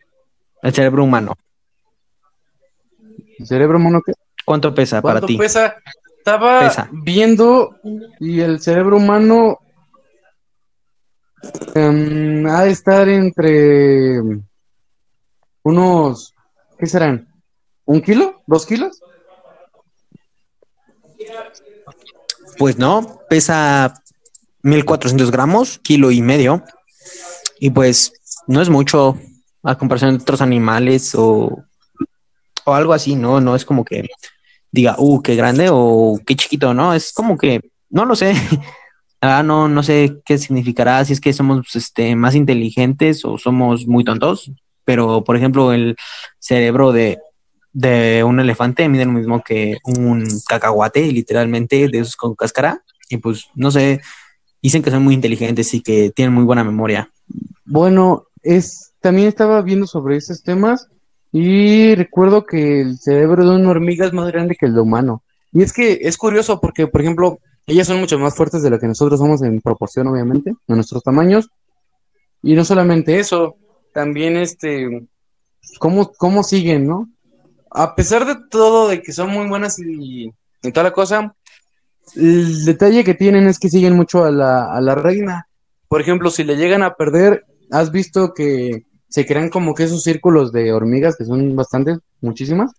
el 0.63 0.73
cerebro 0.75 1.05
humano. 1.05 1.35
¿El 3.39 3.47
cerebro 3.47 3.79
mono 3.79 4.01
qué? 4.05 4.13
¿Cuánto 4.45 4.75
pesa 4.75 5.01
para 5.01 5.21
¿Cuánto 5.21 5.27
ti? 5.27 5.37
pesa? 5.39 5.75
Estaba 6.25 6.61
Pesa. 6.61 6.89
viendo 6.91 7.79
y 8.19 8.41
el 8.41 8.59
cerebro 8.59 8.97
humano 8.97 9.59
em, 11.75 12.47
ha 12.47 12.63
de 12.65 12.71
estar 12.71 13.07
entre 13.11 14.23
unos, 15.63 16.35
¿qué 16.79 16.87
serán? 16.87 17.29
¿Un 17.85 18.01
kilo? 18.01 18.41
¿Dos 18.47 18.65
kilos? 18.65 19.03
Pues 22.57 22.79
no, 22.79 23.21
pesa 23.29 23.93
1400 24.63 25.31
gramos, 25.31 25.79
kilo 25.79 26.11
y 26.11 26.23
medio. 26.23 26.65
Y 27.61 27.69
pues 27.69 28.15
no 28.47 28.63
es 28.63 28.71
mucho 28.71 29.19
a 29.63 29.77
comparación 29.77 30.17
de 30.17 30.23
otros 30.23 30.41
animales 30.41 31.15
o, 31.15 31.67
o 32.65 32.75
algo 32.75 32.95
así, 32.95 33.15
¿no? 33.15 33.43
No 33.43 33.55
es 33.55 33.67
como 33.67 33.85
que 33.85 34.09
diga, 34.75 34.97
uh, 34.99 35.23
qué 35.23 35.37
grande 35.37 35.69
o 35.71 36.19
qué 36.27 36.35
chiquito, 36.35 36.75
¿no? 36.75 36.95
Es 36.95 37.13
como 37.13 37.39
que, 37.39 37.61
no 37.91 38.05
lo 38.05 38.17
sé. 38.17 38.35
Ah, 39.27 39.43
no, 39.43 39.69
no 39.69 39.83
sé 39.83 40.21
qué 40.27 40.37
significará, 40.37 41.03
si 41.03 41.15
es 41.15 41.21
que 41.23 41.33
somos 41.33 41.75
este, 41.75 42.15
más 42.15 42.35
inteligentes 42.35 43.25
o 43.25 43.39
somos 43.39 43.87
muy 43.87 44.05
tontos, 44.05 44.53
pero 44.85 45.25
por 45.25 45.39
ejemplo 45.39 45.73
el 45.73 45.97
cerebro 46.39 46.93
de, 46.93 47.17
de 47.73 48.23
un 48.23 48.39
elefante 48.39 48.87
mide 48.87 49.07
lo 49.07 49.13
mismo 49.13 49.43
que 49.43 49.79
un 49.85 50.27
cacahuate, 50.47 51.11
literalmente, 51.11 51.89
de 51.89 52.01
esos 52.01 52.17
con 52.17 52.35
cáscara, 52.35 52.85
y 53.09 53.17
pues 53.17 53.47
no 53.55 53.71
sé, 53.71 54.03
dicen 54.61 54.83
que 54.83 54.91
son 54.91 55.03
muy 55.03 55.15
inteligentes 55.15 55.73
y 55.73 55.81
que 55.81 56.11
tienen 56.11 56.35
muy 56.35 56.45
buena 56.45 56.63
memoria. 56.63 57.11
Bueno, 57.65 58.27
es, 58.43 58.93
también 59.01 59.29
estaba 59.29 59.63
viendo 59.63 59.87
sobre 59.87 60.19
esos 60.19 60.43
temas 60.43 60.89
y 61.37 61.97
recuerdo 61.97 62.47
que 62.47 62.81
el 62.81 62.97
cerebro 62.97 63.45
de 63.45 63.57
una 63.57 63.71
hormiga 63.71 64.07
es 64.07 64.13
más 64.13 64.31
grande 64.31 64.55
que 64.55 64.67
el 64.67 64.75
de 64.75 64.81
humano. 64.81 65.25
Y 65.51 65.63
es 65.63 65.73
que 65.73 65.99
es 66.03 66.17
curioso 66.17 66.61
porque, 66.61 66.87
por 66.87 67.01
ejemplo, 67.01 67.41
ellas 67.67 67.89
son 67.89 67.99
mucho 67.99 68.21
más 68.21 68.37
fuertes 68.37 68.63
de 68.63 68.71
lo 68.71 68.79
que 68.79 68.87
nosotros 68.87 69.19
somos 69.19 69.43
en 69.43 69.61
proporción, 69.61 70.07
obviamente, 70.07 70.55
a 70.69 70.75
nuestros 70.77 71.03
tamaños. 71.03 71.51
Y 72.41 72.55
no 72.55 72.65
solamente 72.65 73.19
eso, 73.19 73.57
también 73.93 74.37
este, 74.37 75.09
cómo, 75.81 76.13
cómo 76.13 76.45
siguen, 76.45 76.87
¿no? 76.87 77.11
A 77.69 77.97
pesar 77.97 78.27
de 78.27 78.37
todo, 78.49 78.87
de 78.87 79.03
que 79.03 79.13
son 79.13 79.31
muy 79.31 79.49
buenas 79.49 79.81
y, 79.81 80.31
y 80.63 80.71
toda 80.71 80.85
la 80.85 80.93
cosa, 80.93 81.35
el 82.15 82.65
detalle 82.65 83.03
que 83.03 83.15
tienen 83.15 83.49
es 83.49 83.59
que 83.59 83.71
siguen 83.71 83.97
mucho 83.97 84.25
a 84.25 84.31
la, 84.31 84.73
a 84.73 84.81
la 84.81 84.95
reina. 84.95 85.49
Por 85.89 86.01
ejemplo, 86.01 86.31
si 86.31 86.45
le 86.45 86.57
llegan 86.57 86.85
a 86.85 86.95
perder, 86.95 87.45
has 87.73 87.91
visto 87.91 88.35
que 88.35 88.85
se 89.15 89.25
crean 89.25 89.49
como 89.49 89.77
que 89.77 89.85
esos 89.85 90.03
círculos 90.03 90.51
de 90.51 90.73
hormigas, 90.73 91.15
que 91.15 91.25
son 91.25 91.55
bastantes, 91.55 92.01
muchísimas. 92.21 92.73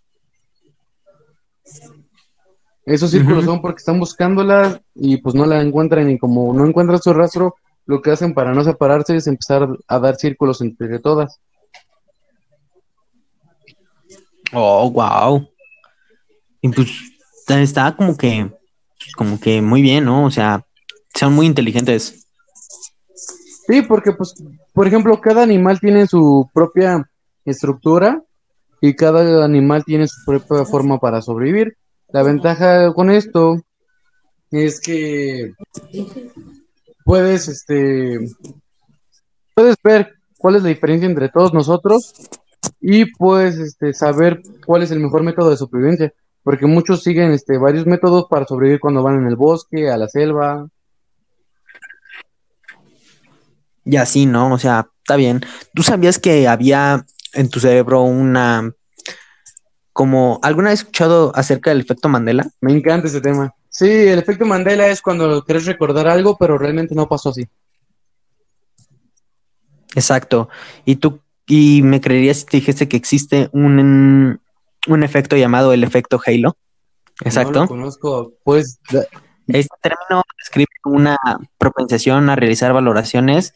Esos 2.86 3.12
círculos 3.12 3.46
son 3.46 3.62
porque 3.62 3.78
están 3.78 4.02
buscándola 4.02 4.82
y 4.94 5.16
pues 5.16 5.34
no 5.34 5.46
la 5.46 5.62
encuentran 5.62 6.10
y 6.10 6.18
como 6.18 6.54
no 6.54 6.68
encuentran 6.68 7.02
su 7.02 7.14
rastro, 7.14 7.56
lo 7.86 8.02
que 8.02 8.12
hacen 8.12 8.34
para 8.34 8.54
no 8.54 8.66
separarse 8.66 9.16
es 9.16 9.28
empezar 9.28 9.66
a 9.88 10.00
dar 10.00 10.18
círculos 10.18 10.60
entre 10.60 11.00
todas. 11.00 11.40
Oh, 14.52 14.92
wow. 14.92 15.48
Y 16.60 16.68
pues 16.68 16.90
está 17.48 17.96
como 17.96 18.18
que, 18.18 18.52
como 19.16 19.40
que 19.40 19.62
muy 19.62 19.82
bien, 19.82 20.04
¿no? 20.04 20.26
O 20.26 20.32
sea, 20.32 20.66
son 21.18 21.32
muy 21.32 21.46
inteligentes. 21.46 22.25
Sí, 23.68 23.82
porque 23.82 24.12
pues, 24.12 24.36
por 24.74 24.88
ejemplo, 24.88 25.20
cada 25.20 25.44
animal 25.44 25.80
tiene 25.80 26.08
su 26.08 26.50
propia 26.54 27.10
estructura 27.46 28.22
y 28.82 28.96
cada 28.96 29.44
animal 29.44 29.84
tiene 29.84 30.08
su 30.08 30.24
propia 30.26 30.66
forma 30.66 31.00
para 31.00 31.22
sobrevivir. 31.22 31.78
La 32.10 32.24
ventaja 32.24 32.94
con 32.94 33.10
esto 33.10 33.62
es 34.52 34.80
que 34.80 35.54
puedes, 37.04 37.48
este, 37.48 38.20
puedes 39.56 39.76
ver 39.84 40.14
cuál 40.38 40.56
es 40.58 40.64
la 40.64 40.70
diferencia 40.70 41.08
entre 41.08 41.30
todos 41.30 41.54
nosotros 41.54 42.14
y 42.80 43.06
puedes, 43.16 43.58
este, 43.58 43.94
saber 43.94 44.42
cuál 44.66 44.84
es 44.84 44.92
el 44.92 45.00
mejor 45.00 45.24
método 45.24 45.50
de 45.50 45.58
supervivencia, 45.58 46.14
porque 46.44 46.68
muchos 46.68 47.02
siguen, 47.02 47.32
este, 47.32 47.58
varios 47.58 47.86
métodos 47.86 48.26
para 48.30 48.46
sobrevivir 48.46 48.80
cuando 48.80 49.02
van 49.02 49.20
en 49.20 49.28
el 49.28 49.36
bosque, 49.36 49.90
a 49.90 49.98
la 49.98 50.08
selva. 50.08 50.68
Y 53.86 53.98
así, 53.98 54.26
¿no? 54.26 54.52
O 54.54 54.58
sea, 54.58 54.90
está 54.98 55.16
bien. 55.16 55.42
¿Tú 55.74 55.84
sabías 55.84 56.20
que 56.20 56.48
había 56.48 57.06
en 57.34 57.50
tu 57.50 57.60
cerebro 57.60 58.02
una, 58.02 58.74
como, 59.94 60.40
¿alguna 60.42 60.72
vez 60.72 60.80
escuchado 60.80 61.32
acerca 61.36 61.70
del 61.70 61.82
efecto 61.82 62.10
Mandela? 62.10 62.48
Me 62.62 62.74
encanta 62.74 63.08
ese 63.08 63.22
tema. 63.22 63.54
Sí, 63.70 63.90
el 63.90 64.20
efecto 64.20 64.46
Mandela 64.46 64.88
es 64.88 65.02
cuando 65.02 65.44
quieres 65.44 65.66
recordar 65.66 66.08
algo, 66.08 66.38
pero 66.38 66.58
realmente 66.58 66.96
no 66.96 67.08
pasó 67.08 67.30
así. 67.30 67.48
Exacto. 69.96 70.50
Y 70.84 70.96
tú, 70.96 71.22
y 71.46 71.82
me 71.84 72.02
creerías 72.02 72.38
si 72.38 72.46
te 72.46 72.58
dijese 72.58 72.88
que 72.88 72.98
existe 72.98 73.50
un, 73.52 74.40
un 74.88 75.04
efecto 75.04 75.38
llamado 75.38 75.74
el 75.74 75.84
efecto 75.84 76.20
Halo. 76.26 76.58
No 77.22 77.28
Exacto. 77.28 77.62
lo 77.62 77.68
conozco. 77.68 78.34
Pues 78.44 78.80
Este 79.48 79.76
término 79.82 80.24
describe 80.40 80.68
una 80.86 81.18
propensión 81.58 82.30
a 82.30 82.36
realizar 82.36 82.74
valoraciones 82.74 83.54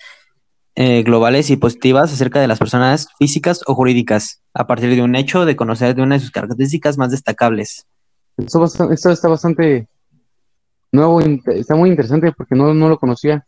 eh, 0.82 1.04
globales 1.04 1.50
y 1.50 1.58
positivas 1.58 2.14
acerca 2.14 2.40
de 2.40 2.48
las 2.48 2.58
personas 2.58 3.10
físicas 3.18 3.60
o 3.68 3.76
jurídicas 3.76 4.42
a 4.54 4.66
partir 4.66 4.96
de 4.96 5.02
un 5.02 5.14
hecho 5.18 5.44
de 5.44 5.58
conocer 5.58 5.94
de 5.94 6.02
una 6.02 6.16
de 6.16 6.22
sus 6.22 6.32
características 6.32 6.98
más 6.98 7.12
destacables. 7.12 7.86
esto, 8.38 9.12
está 9.12 9.28
bastante 9.28 9.90
nuevo, 10.94 11.20
está 11.20 11.76
muy 11.76 11.90
interesante 11.90 12.32
porque 12.32 12.56
no, 12.56 12.74
no 12.74 12.88
lo 12.88 12.98
conocía. 12.98 13.46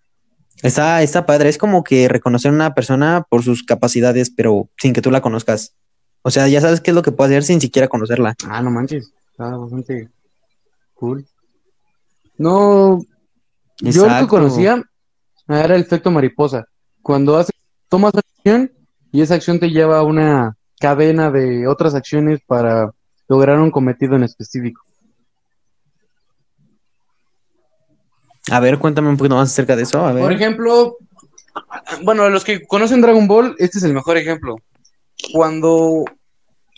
Está, 0.62 1.02
está 1.04 1.26
padre, 1.26 1.48
es 1.48 1.58
como 1.58 1.86
que 1.86 2.10
reconocer 2.10 2.52
a 2.52 2.54
una 2.54 2.74
persona 2.74 3.26
por 3.30 3.44
sus 3.44 3.64
capacidades, 3.64 4.30
pero 4.30 4.68
sin 4.78 4.92
que 4.92 5.02
tú 5.02 5.10
la 5.10 5.22
conozcas. 5.22 5.74
O 6.24 6.32
sea, 6.32 6.50
ya 6.50 6.60
sabes 6.60 6.82
qué 6.82 6.92
es 6.92 6.96
lo 6.96 7.02
que 7.02 7.14
puede 7.14 7.30
hacer 7.30 7.44
sin 7.44 7.62
siquiera 7.62 7.88
conocerla. 7.88 8.36
Ah, 8.46 8.62
no 8.62 8.72
manches, 8.72 9.10
está 9.32 9.56
bastante 9.56 10.10
cool. 10.96 11.26
No, 12.38 13.02
yo 13.80 14.06
lo 14.06 14.20
que 14.20 14.28
conocía 14.28 14.84
era 15.48 15.76
el 15.76 15.82
efecto 15.84 16.12
mariposa. 16.12 16.68
Cuando 17.02 17.38
haces, 17.38 17.56
tomas 17.90 18.14
acción 18.16 18.72
y 19.12 19.22
esa 19.22 19.36
acción 19.36 19.60
te 19.60 19.70
lleva 19.70 20.00
a 20.00 20.04
una 20.04 20.58
cadena 20.80 21.32
de 21.32 21.68
otras 21.68 21.96
acciones 21.96 22.40
para 22.46 22.92
lograr 23.28 23.60
un 23.60 23.72
cometido 23.72 24.16
en 24.16 24.24
específico. 24.24 24.82
A 28.50 28.60
ver, 28.60 28.80
cuéntame 28.80 29.10
un 29.10 29.18
poquito 29.18 29.36
más 29.36 29.52
acerca 29.52 29.76
de 29.76 29.84
eso. 29.84 30.04
A 30.06 30.14
ver. 30.14 30.24
Por 30.24 30.34
ejemplo, 30.34 30.98
bueno, 32.04 32.30
los 32.30 32.44
que 32.44 32.66
conocen 32.66 33.02
Dragon 33.02 33.28
Ball, 33.28 33.56
este 33.60 33.78
es 33.78 33.84
el 33.84 33.94
mejor 33.94 34.18
ejemplo. 34.18 34.56
Cuando 35.32 36.06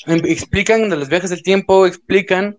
em- 0.06 0.26
explican 0.26 0.90
de 0.90 0.98
los 0.98 1.10
viajes 1.10 1.30
del 1.30 1.44
tiempo, 1.44 1.86
explican 1.86 2.58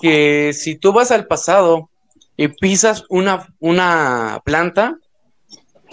que 0.00 0.52
si 0.52 0.76
tú 0.76 0.92
vas 0.92 1.10
al 1.10 1.26
pasado 1.26 1.90
y 2.36 2.48
pisas 2.48 3.04
una, 3.08 3.48
una 3.58 4.40
planta, 4.44 4.98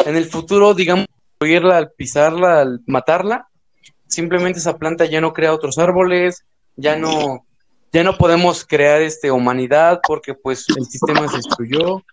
en 0.06 0.16
el 0.16 0.26
futuro, 0.26 0.74
digamos, 0.74 1.06
destruirla, 1.40 1.78
al 1.78 1.92
pisarla, 1.92 2.62
al 2.62 2.82
matarla, 2.86 3.48
simplemente 4.08 4.60
esa 4.60 4.78
planta 4.78 5.06
ya 5.06 5.22
no 5.22 5.34
crea 5.34 5.54
otros 5.54 5.78
árboles, 5.78 6.44
ya 6.76 6.96
no, 6.98 7.46
ya 7.92 8.04
no 8.04 8.18
podemos 8.18 8.66
crear 8.66 9.02
este 9.02 9.32
humanidad 9.32 10.02
porque 10.06 10.34
pues 10.34 10.66
el 10.70 10.86
sistema 10.86 11.28
se 11.28 11.38
destruyó. 11.38 12.04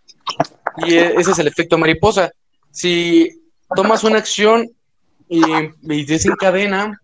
Y 0.78 0.94
e- 0.94 1.14
ese 1.16 1.32
es 1.32 1.38
el 1.38 1.48
efecto 1.48 1.76
mariposa. 1.78 2.30
Si 2.70 3.40
tomas 3.74 4.04
una 4.04 4.18
acción 4.18 4.68
y, 5.28 5.42
y 5.82 6.04
desencadena, 6.04 7.00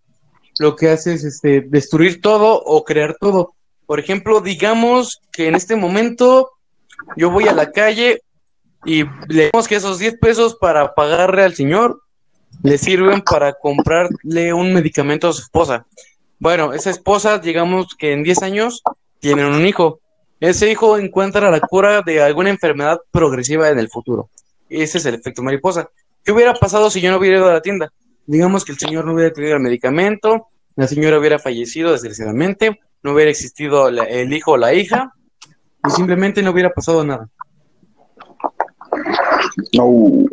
lo 0.58 0.76
que 0.76 0.90
hace 0.90 1.14
es 1.14 1.24
este, 1.24 1.62
destruir 1.62 2.20
todo 2.20 2.62
o 2.62 2.84
crear 2.84 3.16
todo. 3.20 3.54
Por 3.86 3.98
ejemplo, 4.00 4.40
digamos 4.40 5.20
que 5.32 5.48
en 5.48 5.56
este 5.56 5.76
momento 5.76 6.52
yo 7.16 7.30
voy 7.30 7.48
a 7.48 7.52
la 7.52 7.70
calle 7.70 8.22
y 8.84 9.04
le 9.28 9.50
que 9.68 9.76
esos 9.76 9.98
10 9.98 10.18
pesos 10.18 10.56
para 10.60 10.94
pagarle 10.94 11.42
al 11.42 11.54
señor 11.54 12.02
le 12.62 12.78
sirven 12.78 13.22
para 13.22 13.52
comprarle 13.54 14.52
un 14.52 14.72
medicamento 14.72 15.28
a 15.28 15.32
su 15.32 15.42
esposa. 15.42 15.86
Bueno, 16.38 16.72
esa 16.72 16.90
esposa, 16.90 17.38
digamos 17.38 17.94
que 17.98 18.12
en 18.12 18.22
10 18.22 18.42
años 18.42 18.82
tienen 19.20 19.46
un 19.46 19.66
hijo. 19.66 20.00
Ese 20.40 20.70
hijo 20.70 20.98
encuentra 20.98 21.50
la 21.50 21.60
cura 21.60 22.02
de 22.02 22.22
alguna 22.22 22.50
enfermedad 22.50 23.00
progresiva 23.10 23.70
en 23.70 23.78
el 23.78 23.88
futuro. 23.88 24.28
Ese 24.68 24.98
es 24.98 25.06
el 25.06 25.14
efecto 25.14 25.42
mariposa. 25.42 25.88
¿Qué 26.22 26.32
hubiera 26.32 26.54
pasado 26.54 26.90
si 26.90 27.00
yo 27.00 27.10
no 27.10 27.18
hubiera 27.18 27.38
ido 27.38 27.48
a 27.48 27.54
la 27.54 27.62
tienda? 27.62 27.92
Digamos 28.26 28.64
que 28.64 28.72
el 28.72 28.78
señor 28.78 29.04
no 29.04 29.14
hubiera 29.14 29.32
tenido 29.32 29.56
el 29.56 29.62
medicamento, 29.62 30.48
la 30.76 30.88
señora 30.88 31.18
hubiera 31.18 31.38
fallecido 31.38 31.92
desgraciadamente, 31.92 32.80
no 33.02 33.12
hubiera 33.12 33.30
existido 33.30 33.88
el 33.88 34.32
hijo 34.32 34.52
o 34.52 34.56
la 34.56 34.74
hija, 34.74 35.12
y 35.86 35.90
simplemente 35.90 36.42
no 36.42 36.50
hubiera 36.50 36.70
pasado 36.70 37.04
nada. 37.04 37.28
No. 39.72 40.26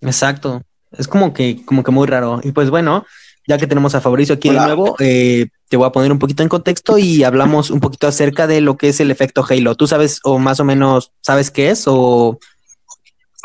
Exacto. 0.00 0.62
Es 0.92 1.08
como 1.08 1.32
que, 1.32 1.64
como 1.64 1.82
que 1.82 1.90
muy 1.90 2.06
raro. 2.06 2.40
Y 2.42 2.52
pues 2.52 2.70
bueno, 2.70 3.04
ya 3.46 3.58
que 3.58 3.66
tenemos 3.66 3.94
a 3.94 4.00
Fabricio 4.00 4.34
aquí 4.34 4.48
Hola. 4.48 4.60
de 4.62 4.66
nuevo, 4.66 4.96
eh, 4.98 5.48
te 5.68 5.76
voy 5.76 5.86
a 5.86 5.92
poner 5.92 6.12
un 6.12 6.18
poquito 6.18 6.42
en 6.42 6.48
contexto 6.48 6.98
y 6.98 7.24
hablamos 7.24 7.70
un 7.70 7.80
poquito 7.80 8.06
acerca 8.06 8.46
de 8.46 8.60
lo 8.60 8.76
que 8.76 8.88
es 8.88 9.00
el 9.00 9.10
efecto 9.10 9.44
Halo. 9.48 9.74
¿Tú 9.74 9.86
sabes 9.86 10.20
o 10.24 10.38
más 10.38 10.60
o 10.60 10.64
menos 10.64 11.12
sabes 11.22 11.50
qué 11.50 11.70
es? 11.70 11.84
O, 11.86 12.38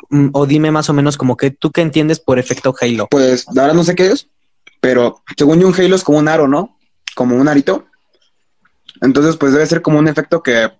mm, 0.09 0.29
o 0.33 0.45
dime 0.45 0.71
más 0.71 0.89
o 0.89 0.93
menos 0.93 1.17
como 1.17 1.37
que 1.37 1.51
tú 1.51 1.71
qué 1.71 1.81
entiendes 1.81 2.19
por 2.19 2.39
efecto 2.39 2.73
Halo. 2.79 3.07
Pues, 3.09 3.45
verdad 3.53 3.73
no 3.73 3.83
sé 3.83 3.95
qué 3.95 4.11
es, 4.11 4.27
pero 4.79 5.21
según 5.37 5.59
yo 5.59 5.67
un 5.67 5.75
Halo 5.75 5.95
es 5.95 6.03
como 6.03 6.19
un 6.19 6.27
aro, 6.27 6.47
¿no? 6.47 6.77
Como 7.15 7.35
un 7.35 7.47
arito. 7.47 7.85
Entonces, 9.01 9.35
pues 9.37 9.53
debe 9.53 9.65
ser 9.65 9.81
como 9.81 9.99
un 9.99 10.07
efecto 10.07 10.43
que 10.43 10.71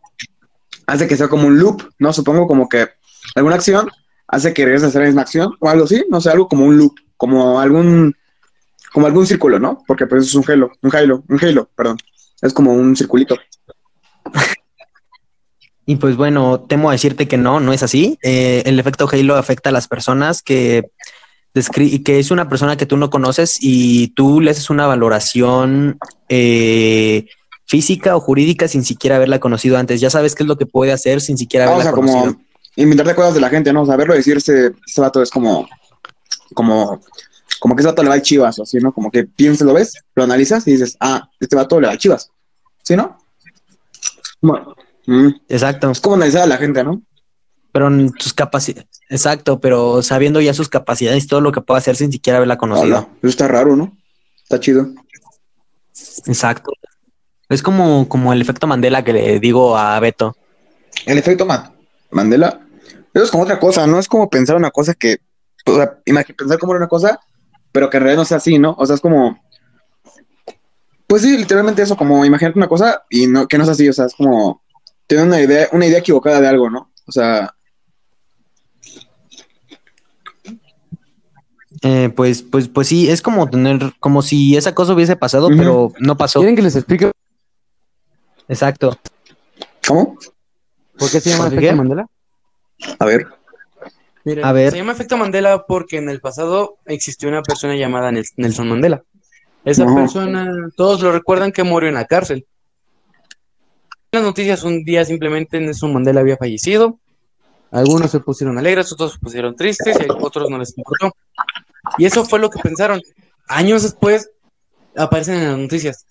hace 0.86 1.08
que 1.08 1.18
sea 1.18 1.28
como 1.28 1.48
un 1.48 1.58
loop, 1.58 1.90
¿no? 2.00 2.14
Supongo 2.14 2.48
como 2.48 2.70
que 2.70 2.90
alguna 3.36 3.56
acción 3.56 3.89
hace 4.28 4.54
que 4.54 4.65
regreses 4.65 4.86
a 4.86 4.88
hacer 4.89 5.02
la 5.02 5.08
misma 5.08 5.22
acción 5.24 5.54
o 5.60 5.70
algo 5.70 5.86
así, 5.86 6.04
no 6.10 6.22
sé, 6.22 6.30
algo 6.30 6.48
como 6.48 6.65
un 6.65 6.78
loop, 6.78 6.96
como 7.17 7.60
algún 7.60 8.15
como 8.94 9.08
algún 9.08 9.26
círculo, 9.26 9.60
¿no? 9.60 9.84
Porque 9.88 10.06
pues 10.06 10.26
es 10.26 10.36
un 10.36 10.44
Halo, 10.48 10.72
un 10.82 10.96
Halo, 10.96 11.24
un 11.30 11.39
Halo, 11.44 11.70
perdón. 11.76 11.98
Es 12.41 12.54
como 12.54 12.74
un 12.74 12.96
circulito. 12.96 13.38
Y 15.86 15.96
pues 15.96 16.15
bueno, 16.15 16.62
temo 16.62 16.89
a 16.89 16.94
decirte 16.94 17.28
que 17.28 17.38
no, 17.38 17.60
no 17.60 17.74
es 17.74 17.84
así. 17.84 18.17
Eh, 18.22 18.63
el 18.65 18.80
efecto 18.80 19.08
Halo 19.12 19.36
afecta 19.36 19.70
a 19.70 19.74
las 19.74 19.88
personas 19.88 20.41
que, 20.41 20.91
que 21.54 22.20
es 22.20 22.32
una 22.32 22.50
persona 22.50 22.78
que 22.78 22.86
tú 22.86 22.98
no 22.98 23.10
conoces 23.10 23.58
y 23.62 24.10
tú 24.10 24.41
le 24.41 24.52
haces 24.52 24.70
una 24.70 24.88
valoración 24.88 25.98
eh, 26.30 27.28
física 27.65 28.15
o 28.15 28.20
jurídica 28.20 28.67
sin 28.67 28.84
siquiera 28.84 29.15
haberla 29.15 29.39
conocido 29.39 29.78
antes. 29.78 30.02
Ya 30.02 30.10
sabes 30.10 30.36
qué 30.36 30.44
es 30.44 30.48
lo 30.48 30.58
que 30.58 30.65
puede 30.65 30.91
hacer 30.91 31.22
sin 31.22 31.38
siquiera 31.38 31.65
Ah, 31.65 31.70
o 31.70 31.74
haberla 31.74 31.91
sea, 31.91 31.94
conocido. 31.94 32.22
como 32.24 32.41
inventarte 32.76 33.16
cosas 33.16 33.34
de 33.34 33.42
la 33.42 33.50
gente, 33.50 33.74
¿no? 33.74 33.86
Saberlo 33.86 34.14
decir, 34.14 34.38
este, 34.38 34.72
este 34.86 35.02
vato 35.02 35.22
es 35.22 35.30
como, 35.30 35.68
como, 36.54 37.02
como 37.60 37.76
que 37.76 37.82
ese 37.82 37.90
vato 37.90 38.04
le 38.04 38.10
va 38.10 38.16
al 38.16 38.22
chivas, 38.22 38.58
o 38.60 38.64
así, 38.64 38.78
¿no? 38.80 38.94
Como 38.94 39.12
que 39.12 39.26
piensas, 39.26 39.66
lo 39.68 39.74
ves, 39.74 39.94
lo 40.16 40.24
analizas 40.24 40.68
y 40.68 40.72
dices, 40.72 40.98
ah, 41.00 41.30
este 41.40 41.56
vato 41.56 41.80
le 41.80 41.88
va 41.88 41.94
al 41.94 42.00
chivas. 42.00 42.32
¿Sí, 42.84 42.96
no? 42.96 43.18
Bueno, 44.42 44.76
mm, 45.06 45.28
Exacto. 45.50 45.92
es 45.92 46.00
como 46.00 46.16
analizar 46.16 46.42
a 46.44 46.48
la 46.48 46.58
gente, 46.58 46.84
¿no? 46.84 47.02
Pero 47.72 47.88
en 47.88 48.12
sus 48.20 48.34
capacidades. 48.34 48.88
Exacto, 49.10 49.60
pero 49.60 50.02
sabiendo 50.02 50.42
ya 50.42 50.54
sus 50.54 50.68
capacidades 50.70 51.24
y 51.24 51.28
todo 51.28 51.42
lo 51.42 51.52
que 51.52 51.62
puede 51.62 51.78
hacer 51.78 51.96
sin 51.96 52.12
siquiera 52.12 52.38
haberla 52.38 52.58
conocido. 52.58 52.86
Hola, 52.98 53.08
Eso 53.20 53.28
está 53.28 53.48
raro, 53.48 53.76
¿no? 53.76 53.96
Está 54.44 54.60
chido. 54.60 54.88
Exacto. 56.26 56.72
Es 57.50 57.62
como, 57.62 58.08
como 58.10 58.34
el 58.34 58.42
efecto 58.42 58.68
Mandela 58.68 59.04
que 59.04 59.14
le 59.14 59.40
digo 59.40 59.78
a 59.78 60.00
Beto. 60.00 60.36
El 61.06 61.18
efecto 61.18 61.46
Man- 61.46 61.72
Mandela, 62.12 62.62
eso 63.13 63.26
es 63.26 63.32
como 63.32 63.43
otra 63.43 63.60
cosa, 63.60 63.88
¿no? 63.88 64.00
Es 64.00 64.08
como 64.08 64.30
pensar 64.30 64.56
una 64.56 64.71
cosa 64.71 64.93
que, 64.93 65.17
o 65.65 65.76
sea, 65.76 66.00
pensar 66.04 66.60
como 66.60 66.74
una 66.74 66.88
cosa, 66.88 67.19
pero 67.71 67.89
que 67.89 67.97
en 67.97 68.04
realidad 68.04 68.21
no 68.21 68.26
sea 68.26 68.38
así, 68.38 68.60
¿no? 68.60 68.76
O 68.78 68.86
sea, 68.86 68.95
es 68.95 69.02
como, 69.02 69.39
pues 71.08 71.21
sí, 71.24 71.38
literalmente 71.38 71.82
eso, 71.82 71.97
como 71.97 72.26
imaginarte 72.26 72.60
una 72.60 72.67
cosa 72.67 73.04
y 73.10 73.28
no, 73.28 73.47
que 73.47 73.58
no 73.58 73.63
es 73.63 73.69
así, 73.69 73.88
o 73.89 73.93
sea, 73.93 74.06
es 74.06 74.15
como 74.15 74.62
tener 75.08 75.26
una 75.26 75.41
idea, 75.41 75.67
una 75.71 75.86
idea 75.86 76.00
equivocada 76.00 76.39
de 76.39 76.47
algo, 76.47 76.69
¿no? 76.69 76.91
O 77.06 77.12
sea, 77.12 77.54
Eh, 81.84 82.10
pues, 82.15 82.43
pues, 82.43 82.67
pues 82.67 82.88
sí, 82.88 83.10
es 83.10 83.21
como 83.24 83.50
tener, 83.50 83.93
como 84.00 84.21
si 84.21 84.56
esa 84.56 84.76
cosa 84.76 84.93
hubiese 84.93 85.15
pasado, 85.15 85.47
pero 85.50 85.91
no 86.00 86.15
pasó. 86.15 86.39
¿Quieren 86.39 86.56
que 86.56 86.62
les 86.62 86.76
explique 86.76 87.12
Exacto. 88.47 88.95
¿cómo? 89.88 90.17
Por 91.02 91.12
qué 91.12 91.20
se 91.20 91.32
llama 91.32 91.46
¿Por 91.46 91.54
efecto 91.54 91.70
qué? 91.72 91.76
Mandela? 91.76 92.08
A 93.00 93.06
ver, 93.06 93.28
Miren, 94.24 94.46
A 94.46 94.52
ver. 94.54 94.70
se 94.72 94.78
llama 94.78 94.92
efecto 94.92 95.18
Mandela 95.18 95.66
porque 95.68 95.98
en 95.98 96.08
el 96.10 96.22
pasado 96.22 96.78
existió 96.86 97.28
una 97.28 97.42
persona 97.42 97.76
llamada 97.76 98.12
Nel- 98.12 98.32
Nelson 98.38 98.70
Mandela. 98.70 99.02
Esa 99.66 99.86
persona, 99.94 100.48
todos 100.78 101.02
lo 101.02 101.12
recuerdan 101.12 101.52
que 101.52 101.64
murió 101.64 101.90
en 101.90 101.96
la 101.96 102.06
cárcel. 102.06 102.46
En 104.12 104.20
las 104.20 104.24
noticias 104.24 104.64
un 104.64 104.84
día 104.84 105.06
simplemente 105.06 105.60
Nelson 105.60 105.92
Mandela 105.94 106.22
había 106.22 106.38
fallecido. 106.38 107.00
Algunos 107.72 108.12
se 108.12 108.20
pusieron 108.20 108.58
alegres, 108.60 108.92
otros 108.92 109.14
se 109.14 109.20
pusieron 109.20 109.56
tristes 109.56 109.98
y 110.00 110.04
a 110.12 110.14
otros 110.14 110.50
no 110.50 110.58
les 110.60 110.78
importó. 110.78 111.16
Y 111.98 112.06
eso 112.06 112.24
fue 112.26 112.38
lo 112.40 112.50
que 112.50 112.60
pensaron. 112.60 113.02
Años 113.48 113.82
después 113.84 114.30
aparecen 114.96 115.36
en 115.36 115.48
las 115.50 115.58
noticias. 115.58 116.06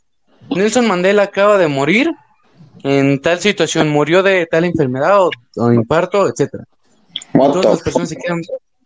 Nelson 0.48 0.88
Mandela 0.88 1.22
acaba 1.24 1.59
de 1.59 1.68
morir 1.68 2.11
en 2.83 3.21
tal 3.21 3.40
situación, 3.40 3.88
murió 3.88 4.23
de 4.23 4.47
tal 4.47 4.64
enfermedad 4.64 5.23
o, 5.23 5.31
o 5.57 5.73
infarto, 5.73 6.29
etcétera. 6.29 6.64
Todas 7.33 7.64
las 7.64 7.83
personas 7.83 8.09
se 8.09 8.16
quedan, 8.16 8.40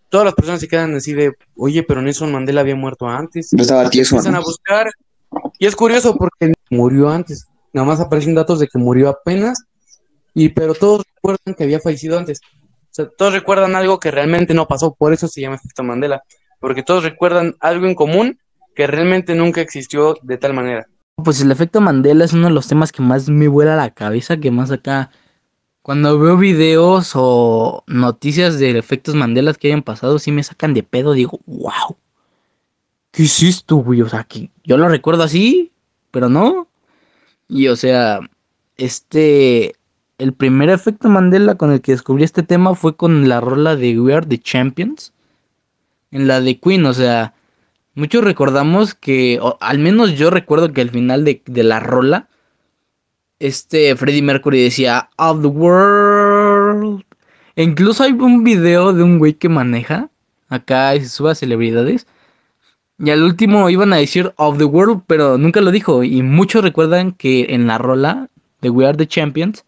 todas 0.08 0.24
las 0.24 0.34
personas 0.34 0.60
se 0.60 0.68
quedan 0.68 0.94
así 0.94 1.12
de, 1.12 1.32
oye, 1.56 1.82
pero 1.82 2.02
Nelson 2.02 2.32
Mandela 2.32 2.60
había 2.60 2.76
muerto 2.76 3.06
antes. 3.06 3.52
Estaba 3.52 3.88
tieso, 3.90 4.16
Empiezan 4.16 4.36
a 4.36 4.40
buscar 4.40 4.90
y 5.58 5.66
es 5.66 5.76
curioso 5.76 6.16
porque 6.16 6.52
murió 6.70 7.08
antes. 7.08 7.46
Nada 7.72 7.86
más 7.86 8.00
aparecen 8.00 8.34
datos 8.34 8.60
de 8.60 8.68
que 8.68 8.78
murió 8.78 9.08
apenas 9.08 9.64
y 10.32 10.50
pero 10.50 10.74
todos 10.74 11.02
recuerdan 11.14 11.54
que 11.54 11.64
había 11.64 11.80
fallecido 11.80 12.18
antes. 12.18 12.40
O 12.42 12.94
sea, 12.94 13.08
todos 13.08 13.32
recuerdan 13.32 13.74
algo 13.74 13.98
que 13.98 14.10
realmente 14.10 14.54
no 14.54 14.68
pasó, 14.68 14.94
por 14.94 15.12
eso 15.12 15.26
se 15.26 15.40
llama 15.40 15.56
efecto 15.56 15.82
Mandela, 15.82 16.22
porque 16.60 16.82
todos 16.82 17.02
recuerdan 17.02 17.56
algo 17.60 17.86
en 17.86 17.94
común 17.94 18.38
que 18.74 18.86
realmente 18.86 19.34
nunca 19.34 19.60
existió 19.60 20.16
de 20.22 20.38
tal 20.38 20.54
manera. 20.54 20.86
Pues 21.16 21.40
el 21.40 21.52
efecto 21.52 21.80
Mandela 21.80 22.24
es 22.24 22.32
uno 22.32 22.48
de 22.48 22.54
los 22.54 22.66
temas 22.66 22.90
que 22.92 23.02
más 23.02 23.28
me 23.28 23.48
vuela 23.48 23.76
la 23.76 23.90
cabeza, 23.90 24.36
que 24.38 24.50
más 24.50 24.70
acá. 24.70 25.10
Cuando 25.82 26.18
veo 26.18 26.36
videos 26.36 27.12
o 27.14 27.84
noticias 27.86 28.58
de 28.58 28.76
efectos 28.78 29.14
Mandela 29.14 29.54
que 29.54 29.68
hayan 29.68 29.82
pasado, 29.82 30.18
sí 30.18 30.32
me 30.32 30.42
sacan 30.42 30.74
de 30.74 30.82
pedo. 30.82 31.12
Digo, 31.12 31.40
wow, 31.46 31.96
¿qué 33.12 33.24
esto, 33.24 33.76
güey? 33.76 34.02
O 34.02 34.08
sea, 34.08 34.24
que 34.24 34.50
yo 34.64 34.76
lo 34.76 34.88
recuerdo 34.88 35.22
así, 35.22 35.72
pero 36.10 36.28
no. 36.28 36.68
Y 37.48 37.68
o 37.68 37.76
sea, 37.76 38.20
este. 38.76 39.74
El 40.16 40.32
primer 40.32 40.70
efecto 40.70 41.08
Mandela 41.08 41.56
con 41.56 41.72
el 41.72 41.80
que 41.80 41.92
descubrí 41.92 42.22
este 42.22 42.44
tema 42.44 42.74
fue 42.76 42.96
con 42.96 43.28
la 43.28 43.40
rola 43.40 43.74
de 43.76 43.98
We 43.98 44.14
Are 44.14 44.26
the 44.26 44.38
Champions. 44.38 45.12
En 46.10 46.28
la 46.28 46.40
de 46.40 46.58
Queen, 46.58 46.86
o 46.86 46.94
sea. 46.94 47.34
Muchos 47.94 48.24
recordamos 48.24 48.94
que, 48.94 49.40
al 49.60 49.78
menos 49.78 50.14
yo 50.14 50.30
recuerdo 50.30 50.72
que 50.72 50.80
al 50.80 50.90
final 50.90 51.24
de, 51.24 51.42
de 51.46 51.62
la 51.62 51.80
rola, 51.80 52.28
este 53.38 53.94
Freddie 53.94 54.22
Mercury 54.22 54.62
decía 54.62 55.10
Of 55.16 55.42
the 55.42 55.48
World. 55.48 57.04
E 57.56 57.62
incluso 57.62 58.02
hay 58.02 58.12
un 58.12 58.42
video 58.42 58.92
de 58.92 59.02
un 59.02 59.18
güey 59.18 59.34
que 59.34 59.48
maneja 59.48 60.10
acá 60.48 60.96
y 60.96 61.04
se 61.04 61.28
a 61.28 61.34
celebridades. 61.34 62.06
Y 62.98 63.10
al 63.10 63.22
último 63.22 63.70
iban 63.70 63.92
a 63.92 63.96
decir 63.96 64.32
Of 64.36 64.58
the 64.58 64.64
World, 64.64 65.02
pero 65.06 65.38
nunca 65.38 65.60
lo 65.60 65.70
dijo. 65.70 66.02
Y 66.02 66.22
muchos 66.22 66.62
recuerdan 66.62 67.12
que 67.12 67.46
en 67.50 67.66
la 67.66 67.78
rola 67.78 68.28
de 68.60 68.70
We 68.70 68.86
Are 68.86 68.96
the 68.96 69.06
Champions 69.06 69.64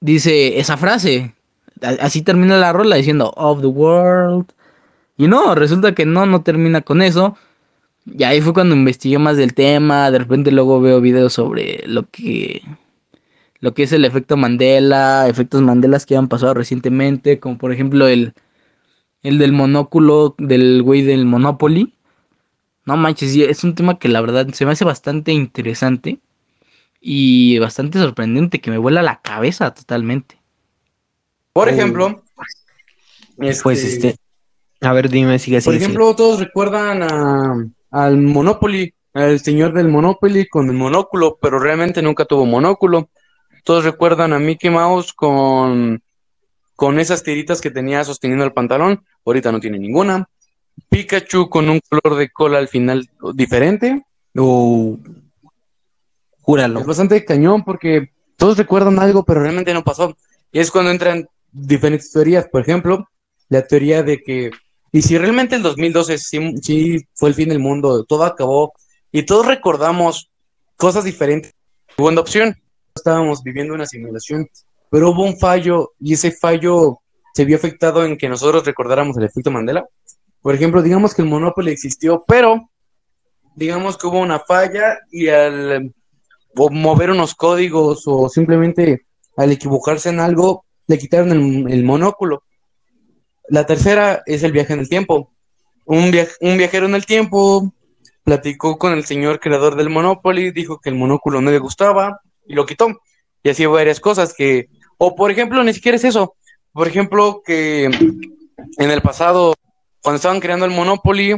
dice 0.00 0.58
esa 0.58 0.76
frase. 0.76 1.34
Así 1.80 2.22
termina 2.22 2.58
la 2.58 2.72
rola 2.72 2.96
diciendo 2.96 3.32
of 3.36 3.60
the 3.60 3.66
world. 3.66 4.52
Y 5.20 5.28
no, 5.28 5.54
resulta 5.54 5.94
que 5.94 6.06
no, 6.06 6.24
no 6.24 6.42
termina 6.42 6.80
con 6.80 7.02
eso. 7.02 7.36
Y 8.06 8.24
ahí 8.24 8.40
fue 8.40 8.54
cuando 8.54 8.74
investigué 8.74 9.18
más 9.18 9.36
del 9.36 9.52
tema. 9.52 10.10
De 10.10 10.18
repente 10.18 10.50
luego 10.50 10.80
veo 10.80 11.02
videos 11.02 11.34
sobre 11.34 11.82
lo 11.86 12.08
que 12.08 12.62
lo 13.60 13.74
que 13.74 13.82
es 13.82 13.92
el 13.92 14.06
efecto 14.06 14.38
Mandela, 14.38 15.28
efectos 15.28 15.60
Mandelas 15.60 16.06
que 16.06 16.16
han 16.16 16.28
pasado 16.28 16.54
recientemente, 16.54 17.38
como 17.38 17.58
por 17.58 17.70
ejemplo 17.70 18.08
el 18.08 18.32
el 19.22 19.36
del 19.36 19.52
monóculo 19.52 20.36
del 20.38 20.82
güey 20.82 21.02
del 21.02 21.26
Monopoly. 21.26 21.92
No 22.86 22.96
manches, 22.96 23.36
es 23.36 23.62
un 23.62 23.74
tema 23.74 23.98
que 23.98 24.08
la 24.08 24.22
verdad 24.22 24.48
se 24.54 24.64
me 24.64 24.72
hace 24.72 24.86
bastante 24.86 25.32
interesante 25.32 26.18
y 26.98 27.58
bastante 27.58 27.98
sorprendente, 27.98 28.62
que 28.62 28.70
me 28.70 28.78
vuela 28.78 29.02
la 29.02 29.20
cabeza 29.20 29.74
totalmente. 29.74 30.38
Por 31.52 31.68
ejemplo, 31.68 32.22
Pues 33.36 33.84
este, 33.84 34.16
a 34.80 34.92
ver, 34.92 35.08
dime, 35.08 35.38
sigue, 35.38 35.60
Por 35.60 35.74
sigue, 35.74 35.84
ejemplo, 35.84 36.14
todos 36.16 36.40
recuerdan 36.40 37.02
a, 37.02 37.66
al 37.90 38.16
Monopoly, 38.18 38.94
al 39.12 39.40
señor 39.40 39.72
del 39.72 39.88
Monopoly 39.88 40.48
con 40.48 40.68
el 40.68 40.76
monóculo, 40.76 41.38
pero 41.40 41.58
realmente 41.58 42.02
nunca 42.02 42.24
tuvo 42.24 42.46
monóculo. 42.46 43.10
Todos 43.64 43.84
recuerdan 43.84 44.32
a 44.32 44.38
Mickey 44.38 44.70
Mouse 44.70 45.12
con, 45.12 46.02
con 46.76 46.98
esas 46.98 47.22
tiritas 47.22 47.60
que 47.60 47.70
tenía 47.70 48.04
sosteniendo 48.04 48.44
el 48.44 48.52
pantalón, 48.52 49.04
ahorita 49.24 49.52
no 49.52 49.60
tiene 49.60 49.78
ninguna. 49.78 50.28
Pikachu 50.88 51.48
con 51.48 51.68
un 51.68 51.80
color 51.88 52.18
de 52.18 52.30
cola 52.30 52.58
al 52.58 52.68
final 52.68 53.08
diferente. 53.34 53.88
sigue. 53.88 54.04
Oh, 54.38 54.98
júralo. 56.40 56.80
Es 56.80 56.86
bastante 56.86 57.24
cañón 57.24 57.64
porque 57.64 58.12
todos 58.36 58.56
recuerdan 58.56 58.98
algo, 58.98 59.24
pero 59.24 59.42
realmente 59.42 59.74
no 59.74 59.84
pasó. 59.84 60.16
Y 60.52 60.58
es 60.58 60.70
cuando 60.70 60.90
entran 60.90 61.28
diferentes 61.52 62.10
teorías. 62.10 62.48
Por 62.48 62.62
ejemplo, 62.62 63.08
la 63.48 63.66
teoría 63.66 64.02
de 64.02 64.22
que, 64.22 64.50
y 64.92 65.02
si 65.02 65.16
realmente 65.18 65.56
el 65.56 65.62
2012 65.62 66.18
sí, 66.18 66.54
sí 66.62 67.06
fue 67.14 67.28
el 67.28 67.34
fin 67.34 67.48
del 67.48 67.60
mundo, 67.60 68.04
todo 68.04 68.24
acabó 68.24 68.72
y 69.12 69.22
todos 69.22 69.46
recordamos 69.46 70.30
cosas 70.76 71.04
diferentes. 71.04 71.52
Segunda 71.96 72.20
opción, 72.20 72.56
estábamos 72.94 73.42
viviendo 73.42 73.74
una 73.74 73.86
simulación, 73.86 74.48
pero 74.90 75.10
hubo 75.10 75.24
un 75.24 75.38
fallo 75.38 75.92
y 76.00 76.14
ese 76.14 76.32
fallo 76.32 77.00
se 77.34 77.44
vio 77.44 77.56
afectado 77.56 78.04
en 78.04 78.18
que 78.18 78.28
nosotros 78.28 78.64
recordáramos 78.64 79.16
el 79.16 79.24
efecto 79.24 79.50
Mandela. 79.50 79.86
Por 80.42 80.54
ejemplo, 80.54 80.82
digamos 80.82 81.14
que 81.14 81.22
el 81.22 81.28
Monopoly 81.28 81.70
existió, 81.70 82.24
pero 82.26 82.70
digamos 83.54 83.96
que 83.96 84.06
hubo 84.06 84.18
una 84.18 84.40
falla 84.40 84.98
y 85.10 85.28
al 85.28 85.94
mover 86.56 87.10
unos 87.10 87.34
códigos 87.34 88.02
o 88.06 88.28
simplemente 88.28 89.06
al 89.36 89.52
equivocarse 89.52 90.08
en 90.08 90.18
algo, 90.18 90.64
le 90.86 90.98
quitaron 90.98 91.68
el 91.70 91.84
monóculo. 91.84 92.42
La 93.50 93.66
tercera 93.66 94.22
es 94.26 94.42
el 94.42 94.52
viaje 94.52 94.72
en 94.72 94.80
el 94.80 94.88
tiempo. 94.88 95.32
Un, 95.84 96.10
via- 96.10 96.28
un 96.40 96.56
viajero 96.56 96.86
en 96.86 96.94
el 96.94 97.04
tiempo 97.04 97.72
platicó 98.24 98.78
con 98.78 98.92
el 98.92 99.04
señor 99.04 99.40
creador 99.40 99.76
del 99.76 99.90
Monopoly, 99.90 100.52
dijo 100.52 100.80
que 100.80 100.88
el 100.88 100.94
monóculo 100.94 101.40
no 101.40 101.50
le 101.50 101.58
gustaba 101.58 102.20
y 102.46 102.54
lo 102.54 102.64
quitó. 102.64 103.00
Y 103.42 103.50
así 103.50 103.66
varias 103.66 104.00
cosas 104.00 104.34
que, 104.34 104.68
o 104.98 105.14
por 105.14 105.30
ejemplo, 105.30 105.62
ni 105.64 105.74
siquiera 105.74 105.96
es 105.96 106.04
eso. 106.04 106.34
Por 106.72 106.86
ejemplo, 106.86 107.42
que 107.44 107.84
en 107.84 108.90
el 108.90 109.02
pasado, 109.02 109.54
cuando 110.02 110.16
estaban 110.16 110.40
creando 110.40 110.64
el 110.64 110.72
Monopoly, 110.72 111.36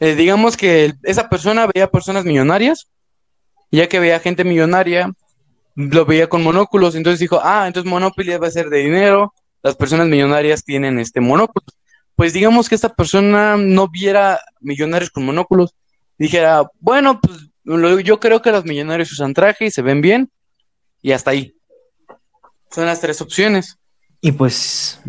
eh, 0.00 0.14
digamos 0.14 0.56
que 0.56 0.92
esa 1.04 1.28
persona 1.28 1.66
veía 1.72 1.90
personas 1.90 2.24
millonarias 2.24 2.88
ya 3.70 3.88
que 3.88 3.98
veía 3.98 4.20
gente 4.20 4.44
millonaria, 4.44 5.10
lo 5.74 6.04
veía 6.04 6.28
con 6.28 6.44
monóculos, 6.44 6.94
entonces 6.94 7.18
dijo, 7.18 7.40
ah, 7.42 7.64
entonces 7.66 7.90
Monopoly 7.90 8.36
va 8.36 8.46
a 8.46 8.50
ser 8.52 8.68
de 8.68 8.78
dinero, 8.78 9.34
las 9.64 9.74
personas 9.74 10.06
millonarias 10.06 10.62
tienen 10.62 11.00
este 11.00 11.20
monóculos. 11.20 11.76
Pues 12.14 12.32
digamos 12.32 12.68
que 12.68 12.76
esta 12.76 12.94
persona 12.94 13.56
no 13.56 13.88
viera 13.88 14.38
millonarios 14.60 15.10
con 15.10 15.24
monóculos, 15.24 15.74
dijera, 16.16 16.62
bueno, 16.78 17.20
pues 17.20 17.50
lo- 17.64 17.98
yo 17.98 18.20
creo 18.20 18.40
que 18.40 18.52
los 18.52 18.64
millonarios 18.64 19.10
usan 19.10 19.34
traje 19.34 19.66
y 19.66 19.70
se 19.72 19.82
ven 19.82 20.00
bien, 20.00 20.30
y 21.02 21.10
hasta 21.10 21.32
ahí. 21.32 21.56
Son 22.70 22.86
las 22.86 23.00
tres 23.00 23.20
opciones. 23.20 23.76
Y 24.20 24.32
pues, 24.32 25.00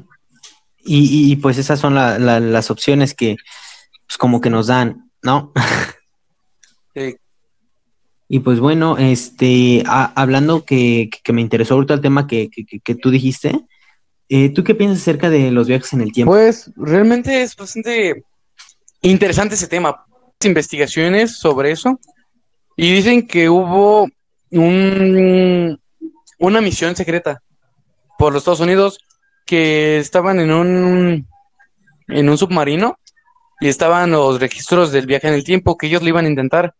y, 0.80 1.32
y- 1.32 1.36
pues 1.36 1.58
esas 1.58 1.80
son 1.80 1.94
la- 1.94 2.18
la- 2.18 2.40
las 2.40 2.72
opciones 2.72 3.14
que, 3.14 3.36
pues 4.08 4.18
como 4.18 4.42
que 4.42 4.50
nos 4.50 4.68
dan, 4.68 5.12
¿no? 5.22 5.52
Sí. 6.96 7.16
Y 8.28 8.40
pues 8.40 8.60
bueno, 8.60 8.98
este, 8.98 9.84
a- 9.86 10.12
hablando 10.20 10.66
que, 10.66 11.10
que- 11.24 11.34
me 11.34 11.42
interesó 11.42 11.76
ahorita 11.76 11.94
el 11.94 12.02
tema 12.02 12.26
que, 12.26 12.50
que- 12.50 12.66
que- 12.66 12.80
que 12.80 12.96
tú 12.96 13.12
dijiste, 13.12 13.60
eh, 14.30 14.50
¿tú 14.50 14.64
qué 14.64 14.76
piensas 14.76 15.02
acerca 15.02 15.30
de 15.30 15.52
los 15.52 15.68
viajes 15.68 15.94
en 15.94 16.02
el 16.02 16.12
tiempo? 16.12 16.32
Pues 16.34 16.72
realmente 16.76 17.42
es 17.42 17.56
bastante 17.56 18.24
interesante 19.02 19.56
ese 19.56 19.68
tema. 19.68 20.06
Investigaciones 20.44 21.38
sobre 21.38 21.72
eso. 21.72 22.00
Y 22.78 22.94
dicen 22.94 23.26
que 23.28 23.50
hubo 23.50 24.08
un, 24.52 25.80
una 26.40 26.62
misión 26.62 26.96
secreta 26.96 27.42
por 28.18 28.34
los 28.34 28.42
Estados 28.42 28.60
Unidos 28.60 29.00
que 29.46 29.98
estaban 29.98 30.40
en 30.40 30.52
un, 30.52 31.28
en 32.08 32.30
un 32.30 32.38
submarino 32.38 32.98
y 33.62 33.68
estaban 33.70 34.12
los 34.12 34.40
registros 34.40 34.92
del 34.92 35.06
viaje 35.06 35.28
en 35.28 35.34
el 35.36 35.44
tiempo 35.44 35.78
que 35.78 35.88
ellos 35.88 36.02
lo 36.02 36.10
iban 36.10 36.26
a 36.26 36.30
intentar. 36.30 36.74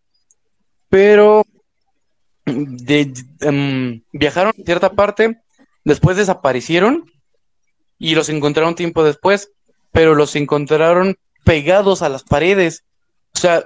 Pero 0.90 1.44
de- 2.46 3.14
em, 3.42 4.02
viajaron 4.12 4.54
a 4.60 4.64
cierta 4.64 4.92
parte, 4.92 5.40
después 5.84 6.18
desaparecieron 6.18 7.10
y 7.98 8.16
los 8.16 8.30
encontraron 8.30 8.76
tiempo 8.76 9.04
después, 9.04 9.52
pero 9.92 10.16
los 10.16 10.36
encontraron 10.36 11.16
pegados 11.44 12.02
a 12.02 12.10
las 12.10 12.24
paredes. 12.24 12.84
O 13.34 13.40
sea, 13.40 13.66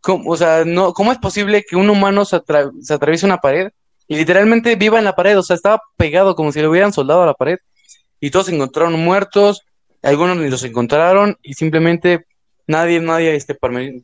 ¿cómo, 0.00 0.30
o 0.30 0.36
sea, 0.36 0.64
no, 0.64 0.92
¿cómo 0.92 1.12
es 1.12 1.18
posible 1.18 1.64
que 1.68 1.76
un 1.76 1.90
humano 1.90 2.24
se, 2.24 2.36
atra- 2.36 2.70
se 2.80 2.94
atraviese 2.94 3.26
una 3.26 3.38
pared 3.38 3.70
y 4.06 4.16
literalmente 4.16 4.76
viva 4.76 4.98
en 4.98 5.04
la 5.04 5.16
pared? 5.16 5.38
O 5.38 5.42
sea, 5.42 5.56
estaba 5.56 5.82
pegado 5.96 6.36
como 6.36 6.52
si 6.52 6.60
le 6.60 6.68
hubieran 6.68 6.92
soldado 6.92 7.22
a 7.22 7.26
la 7.26 7.34
pared 7.34 7.58
y 8.20 8.30
todos 8.30 8.46
se 8.46 8.54
encontraron 8.54 8.94
muertos, 8.94 9.62
algunos 10.02 10.36
ni 10.36 10.48
los 10.48 10.62
encontraron 10.62 11.36
y 11.42 11.54
simplemente 11.54 12.26
nadie, 12.66 13.00
nadie 13.00 13.34
este, 13.34 13.56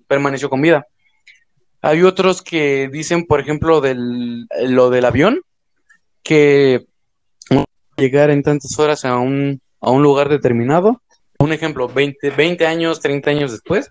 permaneció 0.06 0.50
con 0.50 0.60
vida. 0.60 0.86
Hay 1.80 2.02
otros 2.02 2.42
que 2.42 2.88
dicen, 2.92 3.26
por 3.26 3.40
ejemplo, 3.40 3.80
del, 3.80 4.46
lo 4.68 4.90
del 4.90 5.04
avión, 5.04 5.40
que 6.22 6.86
llegar 8.02 8.30
en 8.30 8.42
tantas 8.42 8.78
horas 8.78 9.04
a 9.04 9.16
un, 9.18 9.60
a 9.80 9.90
un 9.90 10.02
lugar 10.02 10.28
determinado. 10.28 11.00
Un 11.38 11.52
ejemplo, 11.52 11.88
20, 11.88 12.30
20 12.30 12.66
años, 12.66 13.00
30 13.00 13.30
años 13.30 13.52
después. 13.52 13.90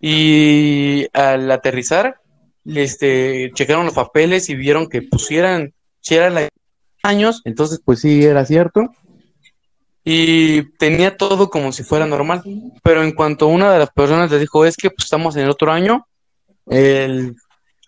Y 0.00 1.06
al 1.12 1.50
aterrizar, 1.50 2.20
este, 2.64 3.50
checaron 3.54 3.86
los 3.86 3.94
papeles 3.94 4.48
y 4.48 4.54
vieron 4.54 4.88
que 4.88 5.02
pusieran, 5.02 5.72
si 6.00 6.14
eran 6.14 6.34
la- 6.34 6.48
años, 7.02 7.40
entonces 7.44 7.80
pues 7.84 8.00
sí, 8.00 8.24
era 8.24 8.44
cierto. 8.44 8.90
Y 10.04 10.62
tenía 10.78 11.16
todo 11.16 11.50
como 11.50 11.72
si 11.72 11.82
fuera 11.82 12.06
normal. 12.06 12.42
Pero 12.82 13.02
en 13.02 13.12
cuanto 13.12 13.48
una 13.48 13.72
de 13.72 13.78
las 13.80 13.90
personas 13.90 14.30
les 14.30 14.40
dijo, 14.40 14.64
es 14.64 14.76
que 14.76 14.90
pues, 14.90 15.04
estamos 15.04 15.34
en 15.36 15.42
el 15.44 15.50
otro 15.50 15.72
año, 15.72 16.06
el 16.66 17.34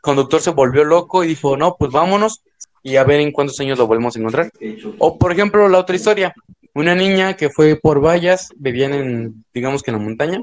conductor 0.00 0.40
se 0.40 0.50
volvió 0.50 0.84
loco 0.84 1.22
y 1.24 1.28
dijo, 1.28 1.56
no, 1.56 1.76
pues 1.78 1.90
vámonos 1.92 2.42
y 2.82 2.96
a 2.96 3.04
ver 3.04 3.20
en 3.20 3.32
cuántos 3.32 3.58
años 3.60 3.78
lo 3.78 3.86
volvemos 3.86 4.16
a 4.16 4.18
encontrar. 4.18 4.50
O 4.98 5.18
por 5.18 5.32
ejemplo, 5.32 5.68
la 5.68 5.78
otra 5.78 5.96
historia, 5.96 6.34
una 6.74 6.94
niña 6.94 7.36
que 7.36 7.50
fue 7.50 7.76
por 7.76 8.04
vallas, 8.04 8.50
vivían 8.56 8.94
en, 8.94 9.44
digamos 9.52 9.82
que 9.82 9.90
en 9.90 9.98
la 9.98 10.02
montaña, 10.02 10.42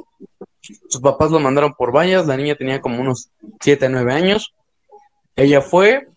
sus 0.61 1.01
papás 1.01 1.31
lo 1.31 1.39
mandaron 1.39 1.73
por 1.73 1.95
vallas, 1.95 2.25
la 2.27 2.37
niña 2.37 2.55
tenía 2.55 2.81
como 2.81 2.99
unos 2.99 3.29
7, 3.61 3.89
9 3.89 4.13
años, 4.13 4.53
ella 5.35 5.61
fue, 5.61 6.07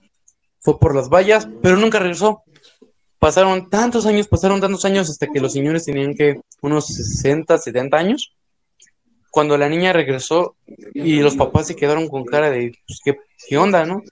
fue 0.60 0.78
por 0.78 0.94
las 0.94 1.08
vallas, 1.08 1.48
pero 1.62 1.76
nunca 1.76 1.98
regresó. 1.98 2.42
Pasaron 3.18 3.68
tantos 3.68 4.06
años, 4.06 4.28
pasaron 4.28 4.60
tantos 4.60 4.84
años 4.84 5.10
hasta 5.10 5.26
que 5.26 5.40
los 5.40 5.52
señores 5.52 5.84
tenían 5.84 6.14
que 6.14 6.40
unos 6.62 6.86
60, 6.86 7.58
70 7.58 7.96
años. 7.96 8.34
Cuando 9.30 9.58
la 9.58 9.68
niña 9.68 9.92
regresó 9.92 10.56
y 10.94 11.20
los 11.20 11.36
papás 11.36 11.66
se 11.66 11.76
quedaron 11.76 12.08
con 12.08 12.24
cara 12.24 12.48
de, 12.50 12.72
pues, 12.86 13.00
¿qué, 13.04 13.18
qué 13.48 13.58
onda, 13.58 13.84
no? 13.84 14.02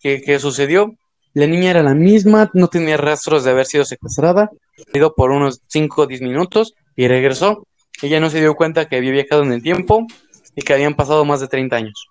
¿Qué, 0.00 0.20
qué 0.20 0.38
sucedió? 0.38 0.94
La 1.34 1.46
niña 1.46 1.70
era 1.70 1.82
la 1.82 1.94
misma, 1.94 2.50
no 2.52 2.68
tenía 2.68 2.96
rastros 2.96 3.44
de 3.44 3.50
haber 3.50 3.66
sido 3.66 3.84
secuestrada, 3.84 4.50
ido 4.92 5.14
por 5.14 5.30
unos 5.30 5.62
5 5.68 6.02
o 6.02 6.06
10 6.06 6.20
minutos 6.22 6.74
y 6.94 7.08
regresó. 7.08 7.66
Ella 8.02 8.20
no 8.20 8.28
se 8.28 8.40
dio 8.40 8.54
cuenta 8.54 8.86
que 8.86 8.96
había 8.96 9.12
viajado 9.12 9.42
en 9.42 9.52
el 9.52 9.62
tiempo 9.62 10.06
y 10.54 10.62
que 10.62 10.74
habían 10.74 10.94
pasado 10.94 11.24
más 11.24 11.40
de 11.40 11.48
30 11.48 11.76
años. 11.76 12.08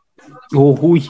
Uy, 0.53 1.07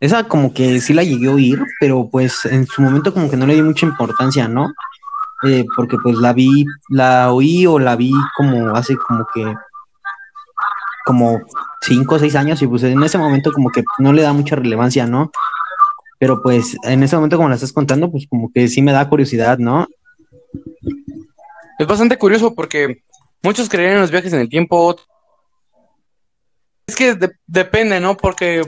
esa 0.00 0.24
como 0.24 0.54
que 0.54 0.80
sí 0.80 0.94
la 0.94 1.02
llegué 1.02 1.28
a 1.28 1.34
oír, 1.34 1.62
pero 1.80 2.08
pues 2.10 2.44
en 2.46 2.66
su 2.66 2.82
momento 2.82 3.12
como 3.12 3.30
que 3.30 3.36
no 3.36 3.46
le 3.46 3.54
di 3.54 3.62
mucha 3.62 3.86
importancia, 3.86 4.48
¿no? 4.48 4.72
Eh, 5.42 5.66
porque 5.76 5.96
pues 6.02 6.16
la 6.16 6.32
vi, 6.32 6.64
la 6.88 7.32
oí 7.32 7.66
o 7.66 7.78
la 7.78 7.96
vi 7.96 8.12
como 8.36 8.74
hace 8.74 8.96
como 8.96 9.26
que 9.34 9.54
como 11.04 11.40
cinco 11.82 12.16
o 12.16 12.18
seis 12.18 12.34
años 12.34 12.60
y 12.62 12.66
pues 12.66 12.82
en 12.82 13.02
ese 13.02 13.18
momento 13.18 13.52
como 13.52 13.70
que 13.70 13.84
no 13.98 14.12
le 14.12 14.22
da 14.22 14.32
mucha 14.32 14.56
relevancia, 14.56 15.06
¿no? 15.06 15.30
Pero 16.18 16.42
pues 16.42 16.76
en 16.84 17.02
ese 17.02 17.16
momento 17.16 17.36
como 17.36 17.48
la 17.48 17.56
estás 17.56 17.72
contando, 17.72 18.10
pues 18.10 18.26
como 18.28 18.50
que 18.52 18.68
sí 18.68 18.80
me 18.82 18.92
da 18.92 19.08
curiosidad, 19.08 19.58
¿no? 19.58 19.86
Es 21.78 21.86
bastante 21.86 22.16
curioso 22.16 22.54
porque 22.54 23.02
muchos 23.42 23.68
creían 23.68 23.94
en 23.94 24.00
los 24.00 24.10
viajes 24.10 24.32
en 24.32 24.40
el 24.40 24.48
tiempo. 24.48 24.96
Es 26.86 26.96
que 26.96 27.14
de- 27.14 27.32
depende, 27.46 28.00
¿no? 28.00 28.16
Porque 28.16 28.62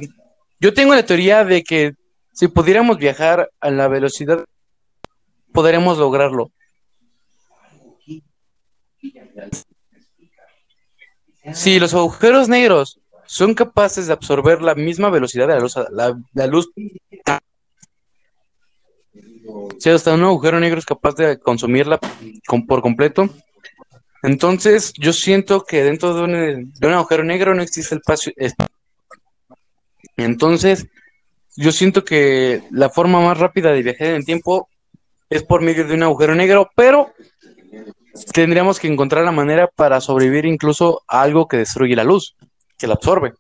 yo 0.61 0.75
tengo 0.75 0.95
la 0.95 1.07
teoría 1.07 1.45
de 1.45 1.63
que 1.63 1.95
si 2.33 2.49
pudiéramos 2.49 2.99
viajar 2.99 3.51
a 3.61 3.71
la 3.71 3.89
velocidad, 3.89 4.45
podremos 5.53 5.97
lograrlo. 5.99 6.51
Si 11.55 11.79
los 11.81 11.95
agujeros 11.95 12.49
negros 12.49 13.01
son 13.27 13.55
capaces 13.55 14.07
de 14.07 14.13
absorber 14.13 14.61
la 14.63 14.75
misma 14.75 15.11
velocidad 15.11 15.49
de 15.49 15.55
la 15.55 15.61
luz, 15.61 15.75
la, 15.91 16.19
la 16.35 16.47
luz, 16.47 16.71
si 19.79 19.91
hasta 19.91 20.15
un 20.15 20.25
agujero 20.25 20.61
negro 20.61 20.79
es 20.79 20.87
capaz 20.87 21.15
de 21.15 21.39
consumirla 21.39 21.99
con- 22.47 22.67
por 22.67 22.83
completo, 22.83 23.29
entonces 24.23 24.93
yo 24.99 25.13
siento 25.13 25.65
que 25.65 25.85
dentro 25.85 26.15
de 26.15 26.23
un, 26.83 26.93
agujero 26.95 27.25
negro 27.25 27.55
no 27.55 27.63
existe 27.63 27.95
el 27.95 28.01
espacio. 28.01 28.33
es- 28.37 28.55
Entonces, 30.17 30.87
yo 31.57 31.73
siento 31.73 32.05
que 32.05 32.63
la 32.71 32.91
forma 32.91 33.21
más 33.21 33.39
rápida 33.39 33.73
de 33.73 33.83
viajar 33.83 34.09
en 34.09 34.15
el 34.17 34.25
tiempo 34.25 34.69
es 35.31 35.43
por 35.43 35.61
medio 35.61 35.87
de 35.87 35.95
un 35.95 36.03
agujero 36.03 36.35
negro, 36.35 36.71
pero 36.75 37.13
tendríamos 38.33 38.81
que 38.81 38.89
encontrar 38.89 39.25
la 39.25 39.33
manera 39.33 39.69
para 39.69 40.01
sobrevivir 40.01 40.47
incluso 40.47 41.03
a 41.07 41.23
algo 41.23 41.47
que 41.47 41.59
destruye 41.59 41.95
la 41.95 42.05
luz, 42.05 42.35
que 42.77 42.87
la 42.87 42.95
absorbe. 42.95 43.35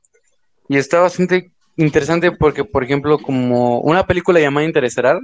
Y 0.68 0.76
está 0.76 1.00
bastante 1.00 1.50
interesante 1.76 2.30
porque, 2.32 2.64
por 2.64 2.84
ejemplo, 2.84 3.18
como 3.18 3.80
una 3.80 4.06
película 4.06 4.38
llamada 4.40 4.66
Interestelar, 4.66 5.18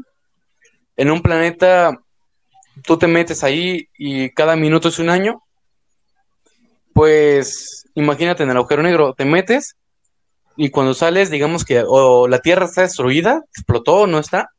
en 0.96 1.10
un 1.10 1.22
planeta 1.22 1.98
tú 2.82 2.98
te 2.98 3.06
metes 3.06 3.44
ahí 3.44 3.88
y 3.96 4.30
cada 4.30 4.56
minuto 4.56 4.88
es 4.88 4.98
un 4.98 5.10
año, 5.10 5.42
pues 6.92 7.88
imagínate 7.94 8.42
en 8.42 8.50
el 8.50 8.56
agujero 8.56 8.82
negro, 8.82 9.14
te 9.14 9.24
metes 9.24 9.76
y 10.56 10.70
cuando 10.70 10.94
sales, 10.94 11.30
digamos 11.30 11.64
que 11.64 11.84
o 11.86 12.28
la 12.28 12.38
Tierra 12.38 12.66
está 12.66 12.82
destruida, 12.82 13.44
explotó, 13.50 14.06
no 14.06 14.18
está, 14.18 14.50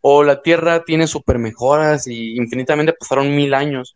o 0.00 0.22
la 0.22 0.42
Tierra 0.42 0.84
tiene 0.84 1.06
super 1.06 1.38
mejoras 1.38 2.06
y 2.06 2.36
infinitamente 2.36 2.94
pasaron 2.94 3.34
mil 3.34 3.54
años. 3.54 3.94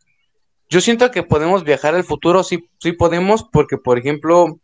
Yo 0.69 0.81
siento 0.81 1.11
que 1.11 1.23
podemos 1.23 1.65
viajar 1.65 1.95
al 1.95 2.05
futuro, 2.05 2.43
sí, 2.43 2.69
sí 2.79 2.93
podemos, 2.93 3.45
porque 3.45 3.77
por 3.79 3.99
ejemplo, 3.99 4.59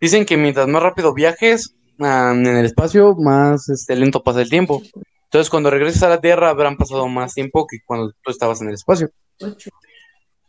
dicen 0.00 0.24
que 0.24 0.36
mientras 0.36 0.66
más 0.66 0.82
rápido 0.82 1.14
viajes 1.14 1.74
ah, 2.00 2.32
en 2.34 2.46
el 2.46 2.64
espacio, 2.64 3.14
más 3.14 3.68
este, 3.68 3.96
lento 3.96 4.22
pasa 4.22 4.42
el 4.42 4.50
tiempo. 4.50 4.82
Entonces, 5.30 5.50
cuando 5.50 5.70
regreses 5.70 6.02
a 6.02 6.08
la 6.08 6.20
Tierra, 6.20 6.48
habrán 6.48 6.76
pasado 6.78 7.06
más 7.06 7.34
tiempo 7.34 7.66
que 7.66 7.78
cuando 7.84 8.12
tú 8.22 8.30
estabas 8.30 8.62
en 8.62 8.68
el 8.68 8.74
espacio. 8.74 9.10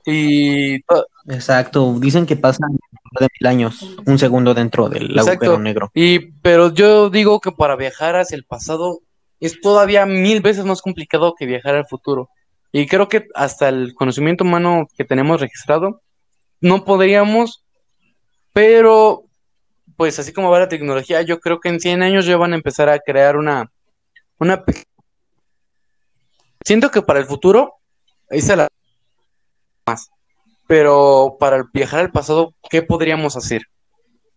Y 0.05 0.81
to- 0.83 1.05
Exacto, 1.27 1.93
dicen 1.99 2.25
que 2.25 2.35
pasan 2.35 2.71
de 3.19 3.27
mil 3.39 3.47
años, 3.47 3.97
un 4.05 4.17
segundo 4.17 4.53
dentro 4.53 4.87
del 4.89 5.11
Exacto. 5.11 5.31
agujero 5.45 5.59
negro. 5.59 5.91
Y, 5.93 6.31
pero 6.41 6.73
yo 6.73 7.09
digo 7.09 7.39
que 7.39 7.51
para 7.51 7.75
viajar 7.75 8.15
hacia 8.15 8.35
el 8.37 8.45
pasado 8.45 9.01
es 9.39 9.59
todavía 9.61 10.05
mil 10.05 10.41
veces 10.41 10.65
más 10.65 10.81
complicado 10.81 11.35
que 11.37 11.45
viajar 11.45 11.75
al 11.75 11.85
futuro. 11.85 12.29
Y 12.71 12.87
creo 12.87 13.09
que 13.09 13.27
hasta 13.35 13.67
el 13.69 13.93
conocimiento 13.95 14.43
humano 14.43 14.87
que 14.97 15.03
tenemos 15.03 15.41
registrado, 15.41 16.01
no 16.61 16.85
podríamos, 16.85 17.65
pero 18.53 19.25
pues 19.97 20.17
así 20.19 20.31
como 20.31 20.49
va 20.49 20.59
la 20.59 20.69
tecnología, 20.69 21.21
yo 21.23 21.39
creo 21.39 21.59
que 21.59 21.69
en 21.69 21.79
100 21.79 22.03
años 22.03 22.25
ya 22.25 22.37
van 22.37 22.53
a 22.53 22.55
empezar 22.55 22.87
a 22.89 22.99
crear 22.99 23.35
una, 23.37 23.69
una... 24.39 24.63
Siento 26.63 26.91
que 26.91 27.02
para 27.02 27.19
el 27.19 27.25
futuro, 27.25 27.75
se 28.30 28.56
la 28.56 28.67
más. 29.86 30.10
Pero 30.67 31.38
para 31.39 31.65
viajar 31.73 32.02
al 32.02 32.12
pasado, 32.12 32.54
¿qué 32.69 32.82
podríamos 32.82 33.36
hacer? 33.36 33.63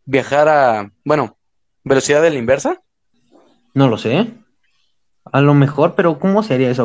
Viajar 0.05 0.49
a, 0.49 0.93
bueno, 1.05 1.37
velocidad 1.85 2.23
de 2.23 2.31
la 2.31 2.39
inversa. 2.39 2.81
No 3.75 3.89
lo 3.89 3.99
sé. 3.99 4.33
A 5.25 5.41
lo 5.41 5.55
mejor, 5.55 5.95
pero 5.95 6.19
¿cómo 6.19 6.43
sería 6.43 6.71
eso? 6.71 6.81